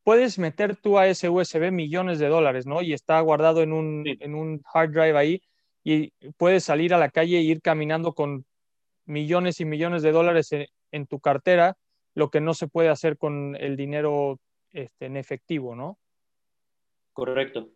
puedes 0.07 0.39
meter 0.39 0.77
tú 0.77 1.01
a 1.01 1.09
ese 1.09 1.29
USB 1.29 1.73
millones 1.73 2.21
de 2.21 2.29
dólares, 2.29 2.65
¿no? 2.65 2.81
Y 2.81 2.93
está 2.93 3.19
guardado 3.19 3.61
en 3.61 3.73
un, 3.73 4.05
en 4.07 4.37
un 4.37 4.63
hard 4.73 4.93
drive 4.93 5.19
ahí 5.19 5.43
y 5.83 6.13
puedes 6.37 6.63
salir 6.63 6.95
a 6.95 6.99
la 6.99 7.11
calle 7.11 7.39
e 7.39 7.43
ir 7.43 7.61
caminando 7.61 8.15
con 8.15 8.47
millones 9.05 9.61
y 9.61 9.65
millones 9.65 10.05
de 10.05 10.13
dólares 10.13 10.51
en, 10.93 11.07
tu 11.09 11.19
cartera, 11.19 11.77
lo 12.15 12.31
que 12.31 12.41
no 12.41 12.55
se 12.55 12.69
puede 12.69 12.89
hacer 12.89 13.19
con 13.19 13.57
el 13.57 13.77
dinero 13.77 14.39
este, 14.71 15.07
en 15.07 15.17
efectivo, 15.17 15.75
¿no? 15.75 15.99
Correcto. 17.13 17.71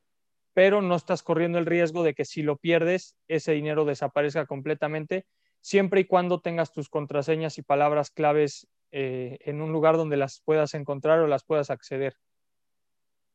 Pero 0.55 0.83
no 0.83 0.95
estás 0.95 1.25
corriendo 1.25 1.59
el 1.59 1.66
riesgo 1.66 2.05
de 2.05 2.14
que 2.14 2.25
si 2.25 2.45
lo 2.45 2.59
pierdes, 2.59 3.16
ese 3.27 3.55
dinero 3.55 3.85
desaparezca 3.85 4.47
completamente, 4.47 5.27
siempre 5.61 6.03
y 6.03 6.05
cuando 6.05 6.40
tengas 6.40 6.73
tus 6.73 6.88
contraseñas 6.88 7.59
y 7.59 7.62
palabras 7.62 8.12
claves 8.12 8.69
eh, 8.92 9.38
en 9.42 9.61
un 9.61 9.72
lugar 9.72 9.96
donde 9.96 10.16
las 10.16 10.40
puedas 10.40 10.74
encontrar 10.74 11.20
o 11.20 11.26
las 11.26 11.44
puedas 11.44 11.70
acceder. 11.70 12.14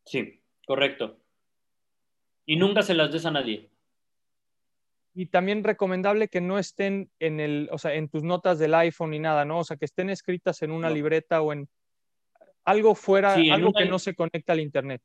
Sí, 0.05 0.43
correcto. 0.65 1.19
Y 2.45 2.57
nunca 2.57 2.81
se 2.83 2.93
las 2.93 3.11
des 3.11 3.25
a 3.25 3.31
nadie. 3.31 3.71
Y 5.13 5.27
también 5.27 5.63
recomendable 5.63 6.27
que 6.27 6.41
no 6.41 6.59
estén 6.59 7.09
en 7.19 7.39
el, 7.39 7.69
o 7.71 7.77
sea, 7.77 7.93
en 7.93 8.09
tus 8.09 8.23
notas 8.23 8.59
del 8.59 8.73
iPhone 8.73 9.11
ni 9.11 9.19
nada, 9.19 9.45
¿no? 9.45 9.59
O 9.59 9.63
sea, 9.63 9.77
que 9.77 9.85
estén 9.85 10.09
escritas 10.09 10.61
en 10.61 10.71
una 10.71 10.89
libreta 10.89 11.41
o 11.41 11.53
en 11.53 11.69
algo 12.65 12.95
fuera, 12.95 13.33
algo 13.33 13.71
que 13.71 13.85
no 13.85 13.97
se 13.97 14.13
conecta 14.13 14.53
al 14.53 14.59
internet. 14.59 15.01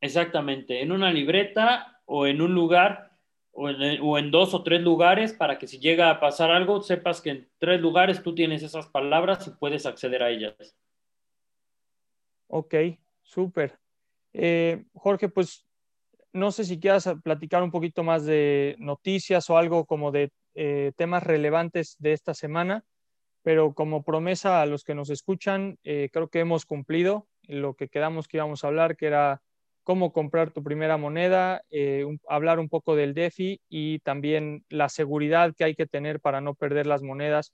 Exactamente, 0.00 0.82
en 0.82 0.92
una 0.92 1.12
libreta 1.12 2.02
o 2.04 2.26
en 2.26 2.40
un 2.40 2.52
lugar 2.52 3.15
o 3.56 4.18
en, 4.18 4.30
dos 4.30 4.52
o 4.52 4.62
tres 4.62 4.82
lugares 4.82 5.32
para 5.32 5.58
que 5.58 5.66
si 5.66 5.78
llega 5.78 6.10
a 6.10 6.20
pasar 6.20 6.50
algo, 6.50 6.82
sepas 6.82 7.22
que 7.22 7.30
en 7.30 7.48
tres 7.58 7.80
lugares 7.80 8.22
tú 8.22 8.34
tienes 8.34 8.62
esas 8.62 8.86
palabras 8.86 9.46
y 9.46 9.50
puedes 9.50 9.86
acceder 9.86 10.22
a 10.22 10.30
ellas. 10.30 10.76
Ok, 12.48 12.74
súper. 13.22 13.78
Eh, 14.34 14.84
Jorge, 14.92 15.30
pues 15.30 15.66
no 16.32 16.52
sé 16.52 16.64
si 16.64 16.78
quieras 16.78 17.08
platicar 17.24 17.62
un 17.62 17.70
poquito 17.70 18.02
más 18.02 18.26
de 18.26 18.76
noticias 18.78 19.48
o 19.48 19.56
algo 19.56 19.86
como 19.86 20.12
de 20.12 20.30
eh, 20.54 20.92
temas 20.96 21.22
relevantes 21.22 21.96
de 21.98 22.12
esta 22.12 22.34
semana, 22.34 22.84
pero 23.42 23.74
como 23.74 24.04
promesa 24.04 24.60
a 24.60 24.66
los 24.66 24.84
que 24.84 24.94
nos 24.94 25.08
escuchan, 25.08 25.78
eh, 25.82 26.10
creo 26.12 26.28
que 26.28 26.40
hemos 26.40 26.66
cumplido 26.66 27.26
lo 27.42 27.74
que 27.74 27.88
quedamos 27.88 28.28
que 28.28 28.36
íbamos 28.36 28.64
a 28.64 28.66
hablar, 28.66 28.96
que 28.96 29.06
era 29.06 29.42
cómo 29.86 30.12
comprar 30.12 30.50
tu 30.50 30.64
primera 30.64 30.96
moneda, 30.96 31.62
eh, 31.70 32.04
hablar 32.28 32.58
un 32.58 32.68
poco 32.68 32.96
del 32.96 33.14
DeFi 33.14 33.60
y 33.68 34.00
también 34.00 34.64
la 34.68 34.88
seguridad 34.88 35.54
que 35.56 35.62
hay 35.62 35.76
que 35.76 35.86
tener 35.86 36.18
para 36.18 36.40
no 36.40 36.56
perder 36.56 36.88
las 36.88 37.02
monedas 37.02 37.52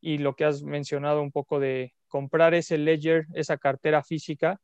y 0.00 0.16
lo 0.16 0.34
que 0.34 0.46
has 0.46 0.62
mencionado 0.62 1.20
un 1.20 1.30
poco 1.30 1.60
de 1.60 1.92
comprar 2.08 2.54
ese 2.54 2.78
ledger, 2.78 3.26
esa 3.34 3.58
cartera 3.58 4.02
física, 4.02 4.62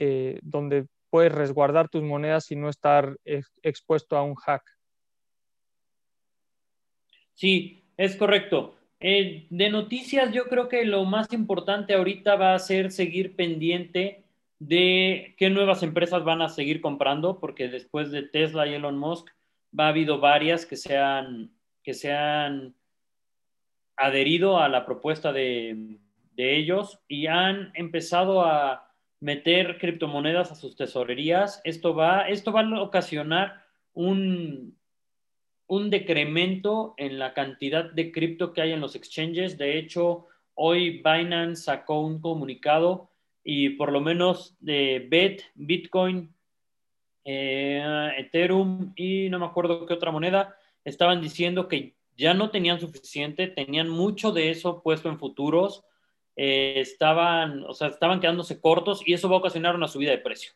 eh, 0.00 0.40
donde 0.42 0.86
puedes 1.10 1.30
resguardar 1.30 1.88
tus 1.88 2.02
monedas 2.02 2.50
y 2.50 2.56
no 2.56 2.68
estar 2.68 3.16
expuesto 3.62 4.16
a 4.16 4.24
un 4.24 4.34
hack. 4.34 4.64
Sí, 7.34 7.84
es 7.96 8.16
correcto. 8.16 8.74
Eh, 8.98 9.46
de 9.50 9.70
noticias, 9.70 10.32
yo 10.32 10.48
creo 10.48 10.68
que 10.68 10.84
lo 10.84 11.04
más 11.04 11.32
importante 11.32 11.94
ahorita 11.94 12.34
va 12.34 12.54
a 12.54 12.58
ser 12.58 12.90
seguir 12.90 13.36
pendiente 13.36 14.24
de 14.58 15.34
qué 15.38 15.50
nuevas 15.50 15.82
empresas 15.82 16.24
van 16.24 16.42
a 16.42 16.48
seguir 16.48 16.80
comprando, 16.80 17.38
porque 17.38 17.68
después 17.68 18.10
de 18.10 18.22
Tesla 18.22 18.66
y 18.66 18.74
Elon 18.74 18.98
Musk, 18.98 19.28
va 19.78 19.86
a 19.86 19.88
habido 19.88 20.18
varias 20.18 20.66
que 20.66 20.76
se 20.76 20.96
han, 20.96 21.52
que 21.82 21.94
se 21.94 22.12
han 22.12 22.74
adherido 23.96 24.58
a 24.58 24.68
la 24.68 24.86
propuesta 24.86 25.32
de, 25.32 25.98
ellos 26.40 27.00
y 27.08 27.26
han 27.26 27.72
empezado 27.74 28.42
a 28.42 28.94
meter 29.18 29.76
criptomonedas 29.78 30.52
a 30.52 30.54
sus 30.54 30.76
tesorerías. 30.76 31.60
Esto 31.64 31.96
va, 31.96 32.28
esto 32.28 32.52
va 32.52 32.60
a 32.60 32.80
ocasionar 32.80 33.64
un, 33.92 34.78
un 35.66 35.90
decremento 35.90 36.94
en 36.96 37.18
la 37.18 37.34
cantidad 37.34 37.90
de 37.90 38.12
cripto 38.12 38.52
que 38.52 38.60
hay 38.60 38.70
en 38.70 38.80
los 38.80 38.94
exchanges. 38.94 39.58
De 39.58 39.78
hecho, 39.78 40.28
hoy 40.54 41.02
Binance 41.02 41.64
sacó 41.64 42.02
un 42.02 42.20
comunicado 42.20 43.10
y 43.50 43.70
por 43.70 43.92
lo 43.92 44.02
menos 44.02 44.54
de 44.60 45.06
BET, 45.08 45.40
Bitcoin, 45.54 46.34
eh, 47.24 48.12
Ethereum 48.18 48.92
y 48.94 49.30
no 49.30 49.38
me 49.38 49.46
acuerdo 49.46 49.86
qué 49.86 49.94
otra 49.94 50.10
moneda, 50.10 50.54
estaban 50.84 51.22
diciendo 51.22 51.66
que 51.66 51.94
ya 52.14 52.34
no 52.34 52.50
tenían 52.50 52.78
suficiente, 52.78 53.46
tenían 53.46 53.88
mucho 53.88 54.32
de 54.32 54.50
eso 54.50 54.82
puesto 54.82 55.08
en 55.08 55.18
futuros, 55.18 55.82
eh, 56.36 56.74
estaban, 56.76 57.64
o 57.64 57.72
sea, 57.72 57.88
estaban 57.88 58.20
quedándose 58.20 58.60
cortos 58.60 59.00
y 59.06 59.14
eso 59.14 59.30
va 59.30 59.36
a 59.36 59.38
ocasionar 59.38 59.74
una 59.74 59.88
subida 59.88 60.10
de 60.10 60.18
precio, 60.18 60.52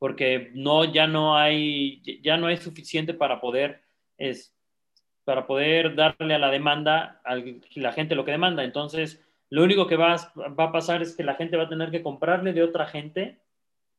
porque 0.00 0.50
no, 0.52 0.84
ya 0.84 1.06
no 1.06 1.36
hay, 1.36 2.02
ya 2.24 2.36
no 2.36 2.48
hay 2.48 2.56
suficiente 2.56 3.14
para 3.14 3.40
poder, 3.40 3.84
es, 4.18 4.52
para 5.22 5.46
poder 5.46 5.94
darle 5.94 6.34
a 6.34 6.40
la 6.40 6.50
demanda, 6.50 7.20
a 7.24 7.36
la 7.76 7.92
gente 7.92 8.16
lo 8.16 8.24
que 8.24 8.32
demanda. 8.32 8.64
Entonces, 8.64 9.24
lo 9.50 9.62
único 9.62 9.86
que 9.86 9.96
va, 9.96 10.14
a 10.14 10.72
pasar 10.72 11.02
es 11.02 11.14
que 11.14 11.22
la 11.22 11.34
gente 11.34 11.56
va 11.56 11.64
a 11.64 11.68
tener 11.68 11.90
que 11.90 12.02
comprarle 12.02 12.52
de 12.52 12.62
otra 12.62 12.86
gente 12.86 13.38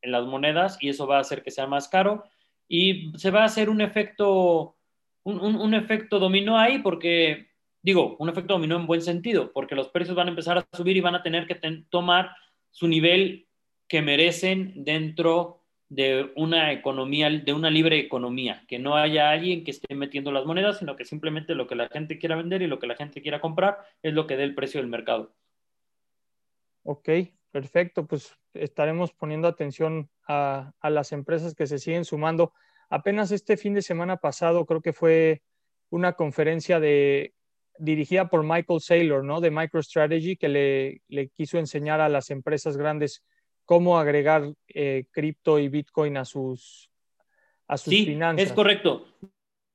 en 0.02 0.12
las 0.12 0.24
monedas 0.26 0.78
y 0.80 0.88
eso 0.88 1.06
va 1.06 1.18
a 1.18 1.20
hacer 1.20 1.42
que 1.42 1.50
sea 1.50 1.66
más 1.66 1.88
caro. 1.88 2.24
Y 2.68 3.12
se 3.16 3.30
va 3.30 3.42
a 3.42 3.46
hacer 3.46 3.70
un 3.70 3.80
efecto, 3.80 4.76
un, 5.24 5.74
efecto 5.74 6.18
dominó 6.18 6.58
ahí 6.58 6.80
porque, 6.80 7.48
digo, 7.82 8.16
un 8.18 8.28
efecto 8.28 8.54
dominó 8.54 8.76
en 8.76 8.86
buen 8.86 9.00
sentido, 9.00 9.50
porque 9.52 9.74
los 9.74 9.88
precios 9.88 10.16
van 10.16 10.28
a 10.28 10.30
empezar 10.30 10.58
a 10.58 10.76
subir 10.76 10.96
y 10.96 11.00
van 11.00 11.14
a 11.14 11.22
tener 11.22 11.46
que 11.46 11.58
tomar 11.88 12.30
su 12.70 12.86
nivel 12.86 13.46
que 13.88 14.02
merecen 14.02 14.84
dentro 14.84 15.57
de 15.88 16.32
una 16.36 16.72
economía, 16.72 17.30
de 17.30 17.52
una 17.52 17.70
libre 17.70 17.98
economía, 17.98 18.64
que 18.68 18.78
no 18.78 18.96
haya 18.96 19.30
alguien 19.30 19.64
que 19.64 19.70
esté 19.70 19.94
metiendo 19.94 20.32
las 20.32 20.44
monedas, 20.44 20.78
sino 20.78 20.96
que 20.96 21.04
simplemente 21.04 21.54
lo 21.54 21.66
que 21.66 21.74
la 21.74 21.88
gente 21.88 22.18
quiera 22.18 22.36
vender 22.36 22.62
y 22.62 22.66
lo 22.66 22.78
que 22.78 22.86
la 22.86 22.96
gente 22.96 23.22
quiera 23.22 23.40
comprar 23.40 23.78
es 24.02 24.12
lo 24.12 24.26
que 24.26 24.36
dé 24.36 24.44
el 24.44 24.54
precio 24.54 24.80
del 24.80 24.90
mercado. 24.90 25.34
Ok, 26.82 27.08
perfecto. 27.50 28.06
Pues 28.06 28.36
estaremos 28.54 29.12
poniendo 29.12 29.48
atención 29.48 30.10
a, 30.26 30.72
a 30.80 30.90
las 30.90 31.12
empresas 31.12 31.54
que 31.54 31.66
se 31.66 31.78
siguen 31.78 32.04
sumando. 32.04 32.52
Apenas 32.90 33.30
este 33.32 33.56
fin 33.56 33.74
de 33.74 33.82
semana 33.82 34.18
pasado 34.18 34.66
creo 34.66 34.82
que 34.82 34.92
fue 34.92 35.42
una 35.90 36.14
conferencia 36.14 36.80
de, 36.80 37.34
dirigida 37.78 38.28
por 38.28 38.42
Michael 38.42 38.80
Saylor, 38.80 39.24
¿no? 39.24 39.40
De 39.40 39.50
MicroStrategy, 39.50 40.36
que 40.36 40.48
le, 40.48 41.02
le 41.08 41.28
quiso 41.28 41.58
enseñar 41.58 42.00
a 42.00 42.08
las 42.08 42.30
empresas 42.30 42.76
grandes 42.76 43.24
cómo 43.68 43.98
agregar 43.98 44.54
eh, 44.68 45.04
cripto 45.10 45.58
y 45.58 45.68
Bitcoin 45.68 46.16
a 46.16 46.24
sus, 46.24 46.88
a 47.66 47.76
sus 47.76 47.92
sí, 47.92 48.06
finanzas. 48.06 48.46
Es 48.46 48.54
correcto. 48.54 49.06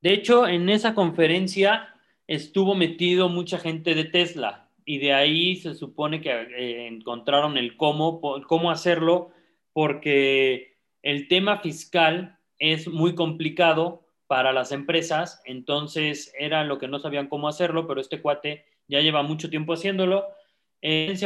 De 0.01 0.13
hecho, 0.13 0.47
en 0.47 0.67
esa 0.69 0.95
conferencia 0.95 1.93
estuvo 2.25 2.73
metido 2.73 3.29
mucha 3.29 3.59
gente 3.59 3.93
de 3.93 4.05
Tesla 4.05 4.67
y 4.83 4.97
de 4.97 5.13
ahí 5.13 5.57
se 5.57 5.75
supone 5.75 6.21
que 6.21 6.31
eh, 6.31 6.87
encontraron 6.87 7.55
el 7.55 7.77
cómo, 7.77 8.19
cómo 8.47 8.71
hacerlo, 8.71 9.29
porque 9.73 10.75
el 11.03 11.27
tema 11.27 11.59
fiscal 11.59 12.39
es 12.57 12.87
muy 12.87 13.13
complicado 13.13 14.07
para 14.25 14.53
las 14.53 14.71
empresas, 14.71 15.39
entonces 15.45 16.33
era 16.39 16.63
lo 16.63 16.79
que 16.79 16.87
no 16.87 16.97
sabían 16.97 17.27
cómo 17.27 17.47
hacerlo, 17.47 17.85
pero 17.85 18.01
este 18.01 18.23
cuate 18.23 18.65
ya 18.87 19.01
lleva 19.01 19.21
mucho 19.21 19.51
tiempo 19.51 19.73
haciéndolo. 19.73 20.25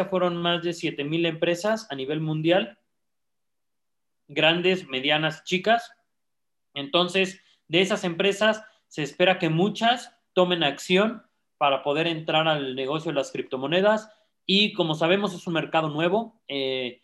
Fueron 0.10 0.38
más 0.38 0.62
de 0.62 0.72
7.000 0.72 1.26
empresas 1.26 1.88
a 1.90 1.96
nivel 1.96 2.22
mundial, 2.22 2.78
grandes, 4.28 4.88
medianas, 4.88 5.44
chicas. 5.44 5.92
Entonces, 6.74 7.42
de 7.68 7.82
esas 7.82 8.04
empresas 8.04 8.64
se 8.88 9.02
espera 9.02 9.40
que 9.40 9.50
muchas 9.50 10.16
tomen 10.34 10.64
acción 10.64 11.24
para 11.58 11.82
poder 11.82 12.06
entrar 12.06 12.48
al 12.48 12.76
negocio 12.76 13.12
de 13.12 13.16
las 13.16 13.32
criptomonedas 13.32 14.12
y 14.46 14.74
como 14.74 14.94
sabemos 14.94 15.34
es 15.34 15.48
un 15.48 15.54
mercado 15.54 15.90
nuevo. 15.90 16.40
Eh, 16.48 17.02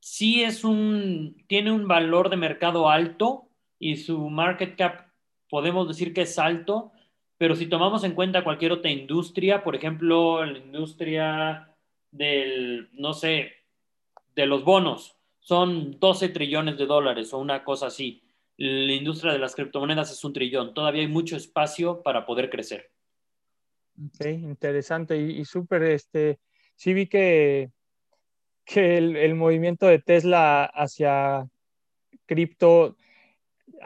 sí 0.00 0.42
es 0.42 0.64
un, 0.64 1.44
tiene 1.46 1.72
un 1.72 1.86
valor 1.86 2.30
de 2.30 2.36
mercado 2.36 2.88
alto 2.88 3.50
y 3.78 3.96
su 3.96 4.30
market 4.30 4.76
cap 4.76 5.08
podemos 5.50 5.86
decir 5.86 6.14
que 6.14 6.22
es 6.22 6.38
alto, 6.38 6.92
pero 7.38 7.56
si 7.56 7.66
tomamos 7.66 8.04
en 8.04 8.14
cuenta 8.14 8.44
cualquier 8.44 8.72
otra 8.72 8.90
industria, 8.90 9.62
por 9.62 9.74
ejemplo, 9.74 10.44
la 10.44 10.58
industria 10.58 11.74
del, 12.10 12.88
no 12.92 13.12
sé, 13.12 13.52
de 14.34 14.46
los 14.46 14.64
bonos, 14.64 15.16
son 15.40 15.98
12 15.98 16.30
trillones 16.30 16.78
de 16.78 16.86
dólares 16.86 17.32
o 17.32 17.38
una 17.38 17.64
cosa 17.64 17.88
así. 17.88 18.22
La 18.56 18.92
industria 18.92 19.32
de 19.32 19.38
las 19.38 19.54
criptomonedas 19.54 20.10
es 20.12 20.24
un 20.24 20.32
trillón. 20.32 20.74
Todavía 20.74 21.02
hay 21.02 21.08
mucho 21.08 21.36
espacio 21.36 22.02
para 22.02 22.24
poder 22.24 22.48
crecer. 22.48 22.90
Ok, 23.98 24.26
interesante 24.26 25.16
y, 25.16 25.44
súper, 25.44 25.82
este, 25.82 26.38
sí 26.76 26.94
vi 26.94 27.06
que 27.06 27.70
que 28.64 28.96
el, 28.96 29.34
movimiento 29.34 29.86
de 29.86 29.98
Tesla 29.98 30.64
hacia 30.64 31.48
cripto, 32.26 32.96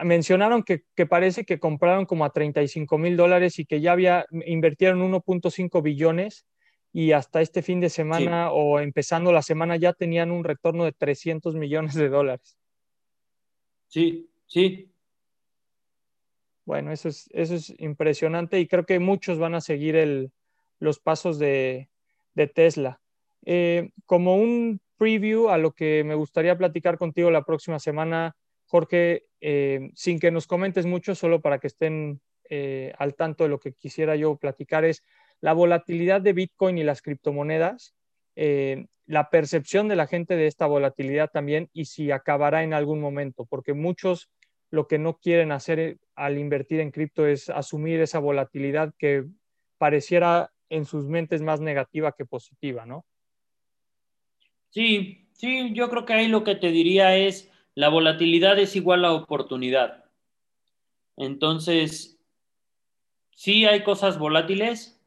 mencionaron 0.03 0.63
que, 0.63 0.83
parece 1.07 1.45
que 1.45 1.59
compraron 1.59 2.05
como 2.05 2.25
a 2.25 2.31
35 2.31 2.97
mil 2.97 3.17
dólares 3.17 3.59
y 3.59 3.65
que 3.65 3.81
ya 3.81 3.91
había, 3.91 4.25
invirtieron 4.45 5.01
1.5 5.01 5.81
billones 5.81 6.45
y 6.91 7.11
hasta 7.11 7.41
este 7.41 7.61
fin 7.61 7.79
de 7.79 7.89
semana 7.89 8.51
o 8.51 8.79
empezando 8.79 9.31
la 9.31 9.41
semana 9.41 9.77
ya 9.77 9.93
tenían 9.93 10.31
un 10.31 10.43
retorno 10.43 10.85
de 10.85 10.91
300 10.91 11.55
millones 11.55 11.95
de 11.95 12.09
dólares. 12.09 12.57
Sí, 13.87 14.29
sí. 14.47 14.91
Bueno, 16.65 16.91
eso 16.91 17.09
es, 17.09 17.29
eso 17.33 17.55
es 17.55 17.73
impresionante 17.79 18.59
y 18.59 18.67
creo 18.67 18.85
que 18.85 18.99
muchos 18.99 19.39
van 19.39 19.55
a 19.55 19.61
seguir 19.61 20.31
los 20.79 20.99
pasos 20.99 21.39
de, 21.39 21.89
de 22.35 22.47
Tesla. 22.47 23.01
Eh, 23.45 23.91
como 24.05 24.35
un 24.35 24.79
preview 24.97 25.49
a 25.49 25.57
lo 25.57 25.71
que 25.71 26.03
me 26.03 26.15
gustaría 26.15 26.57
platicar 26.57 26.97
contigo 26.97 27.31
la 27.31 27.45
próxima 27.45 27.79
semana, 27.79 28.35
Jorge, 28.67 29.28
eh, 29.41 29.91
sin 29.95 30.19
que 30.19 30.31
nos 30.31 30.47
comentes 30.47 30.85
mucho, 30.85 31.15
solo 31.15 31.41
para 31.41 31.59
que 31.59 31.67
estén 31.67 32.21
eh, 32.49 32.93
al 32.97 33.15
tanto 33.15 33.43
de 33.43 33.49
lo 33.49 33.59
que 33.59 33.73
quisiera 33.73 34.15
yo 34.15 34.35
platicar, 34.37 34.85
es 34.85 35.03
la 35.41 35.53
volatilidad 35.53 36.21
de 36.21 36.33
Bitcoin 36.33 36.77
y 36.77 36.83
las 36.83 37.01
criptomonedas, 37.01 37.95
la 39.05 39.29
percepción 39.29 39.89
de 39.89 39.97
la 39.97 40.07
gente 40.07 40.37
de 40.37 40.47
esta 40.47 40.65
volatilidad 40.65 41.29
también 41.29 41.69
y 41.73 41.85
si 41.85 42.11
acabará 42.11 42.63
en 42.63 42.73
algún 42.73 43.01
momento, 43.01 43.45
porque 43.45 43.73
muchos 43.73 44.29
lo 44.71 44.87
que 44.87 44.99
no 44.99 45.17
quieren 45.17 45.51
hacer 45.51 45.97
al 46.15 46.37
invertir 46.37 46.79
en 46.79 46.91
cripto 46.91 47.25
es 47.25 47.49
asumir 47.49 47.99
esa 48.01 48.19
volatilidad 48.19 48.93
que 48.97 49.25
pareciera 49.77 50.51
en 50.69 50.85
sus 50.85 51.07
mentes 51.07 51.41
más 51.41 51.59
negativa 51.59 52.11
que 52.11 52.25
positiva, 52.25 52.85
¿no? 52.85 53.05
Sí, 54.69 55.27
sí, 55.33 55.73
yo 55.73 55.89
creo 55.89 56.05
que 56.05 56.13
ahí 56.13 56.27
lo 56.27 56.43
que 56.43 56.55
te 56.55 56.69
diría 56.69 57.15
es, 57.15 57.49
la 57.79 57.87
volatilidad 57.87 58.59
es 58.59 58.75
igual 58.75 59.05
a 59.05 59.13
oportunidad. 59.13 60.03
Entonces, 61.15 62.19
sí 63.31 63.65
hay 63.65 63.83
cosas 63.83 64.19
volátiles, 64.19 65.01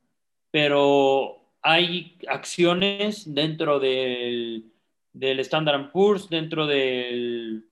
pero 0.50 1.50
hay 1.60 2.16
acciones 2.28 3.34
dentro 3.34 3.78
del, 3.78 4.72
del 5.12 5.40
Standard 5.40 5.92
Poor's, 5.92 6.30
dentro 6.30 6.66
del, 6.66 7.66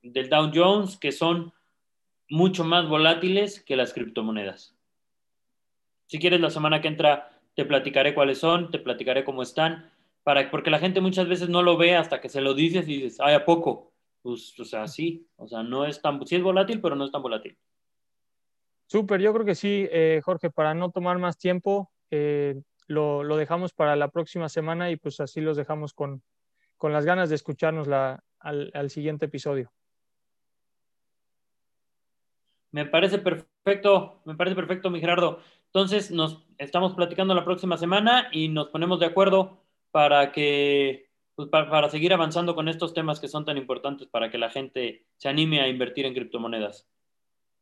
del 0.00 0.30
Dow 0.30 0.50
Jones, 0.54 0.96
que 0.96 1.12
son 1.12 1.52
mucho 2.30 2.64
más 2.64 2.88
volátiles 2.88 3.60
que 3.60 3.76
las 3.76 3.92
criptomonedas. 3.92 4.74
Si 6.06 6.18
quieres, 6.18 6.40
la 6.40 6.48
semana 6.48 6.80
que 6.80 6.88
entra 6.88 7.38
te 7.54 7.66
platicaré 7.66 8.14
cuáles 8.14 8.38
son, 8.38 8.70
te 8.70 8.78
platicaré 8.78 9.24
cómo 9.24 9.42
están 9.42 9.92
para, 10.22 10.50
porque 10.50 10.70
la 10.70 10.78
gente 10.78 11.02
muchas 11.02 11.28
veces 11.28 11.50
no 11.50 11.60
lo 11.60 11.76
ve 11.76 11.96
hasta 11.96 12.22
que 12.22 12.30
se 12.30 12.40
lo 12.40 12.54
dices 12.54 12.88
y 12.88 12.96
dices, 12.96 13.20
ay, 13.20 13.34
¿a 13.34 13.44
poco? 13.44 13.91
Pues, 14.22 14.58
o 14.58 14.64
sea, 14.64 14.86
sí, 14.86 15.28
o 15.36 15.48
sea, 15.48 15.62
no 15.62 15.84
es 15.84 16.00
tan, 16.00 16.24
sí 16.26 16.36
es 16.36 16.42
volátil, 16.42 16.80
pero 16.80 16.94
no 16.94 17.04
es 17.04 17.12
tan 17.12 17.22
volátil. 17.22 17.58
Súper, 18.86 19.20
yo 19.20 19.32
creo 19.32 19.44
que 19.44 19.54
sí, 19.54 19.88
eh, 19.90 20.20
Jorge, 20.24 20.50
para 20.50 20.74
no 20.74 20.90
tomar 20.90 21.18
más 21.18 21.38
tiempo, 21.38 21.90
eh, 22.10 22.60
lo, 22.86 23.24
lo, 23.24 23.36
dejamos 23.36 23.72
para 23.72 23.96
la 23.96 24.08
próxima 24.08 24.48
semana 24.48 24.90
y 24.90 24.96
pues 24.96 25.18
así 25.20 25.40
los 25.40 25.56
dejamos 25.56 25.94
con, 25.94 26.22
con 26.76 26.92
las 26.92 27.04
ganas 27.04 27.28
de 27.30 27.36
escucharnos 27.36 27.88
la, 27.88 28.22
al, 28.38 28.70
al 28.74 28.90
siguiente 28.90 29.26
episodio. 29.26 29.72
Me 32.70 32.86
parece 32.86 33.18
perfecto, 33.18 34.22
me 34.24 34.34
parece 34.34 34.56
perfecto, 34.56 34.90
mi 34.90 35.00
Gerardo. 35.00 35.40
Entonces, 35.66 36.10
nos 36.10 36.44
estamos 36.58 36.94
platicando 36.94 37.34
la 37.34 37.44
próxima 37.44 37.76
semana 37.76 38.28
y 38.32 38.48
nos 38.48 38.68
ponemos 38.68 39.00
de 39.00 39.06
acuerdo 39.06 39.62
para 39.90 40.32
que 40.32 41.11
pues, 41.50 41.66
para, 41.68 41.88
seguir 41.88 42.12
avanzando 42.12 42.54
con 42.54 42.68
estos 42.68 42.94
temas 42.94 43.20
que 43.20 43.28
son 43.28 43.44
tan 43.44 43.56
importantes 43.56 44.08
para 44.08 44.30
que 44.30 44.38
la 44.38 44.50
gente 44.50 45.06
se 45.16 45.28
anime 45.28 45.60
a 45.60 45.68
invertir 45.68 46.06
en 46.06 46.14
criptomonedas. 46.14 46.88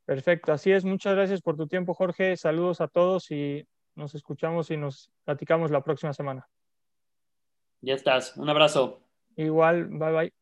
Perfecto, 0.04 0.52
así 0.52 0.72
es. 0.72 0.84
Muchas 0.84 1.14
gracias 1.14 1.40
por 1.40 1.56
tu 1.56 1.66
tiempo, 1.66 1.94
Jorge. 1.94 2.36
Saludos 2.36 2.80
a 2.80 2.88
todos 2.88 3.30
y 3.30 3.66
nos 3.94 4.14
escuchamos 4.14 4.70
y 4.70 4.76
nos 4.76 5.10
platicamos 5.24 5.70
la 5.70 5.82
próxima 5.82 6.12
semana. 6.12 6.48
Ya 7.80 7.94
estás. 7.94 8.36
Un 8.36 8.48
abrazo. 8.48 9.02
Igual, 9.36 9.86
bye 9.88 10.12
bye. 10.12 10.39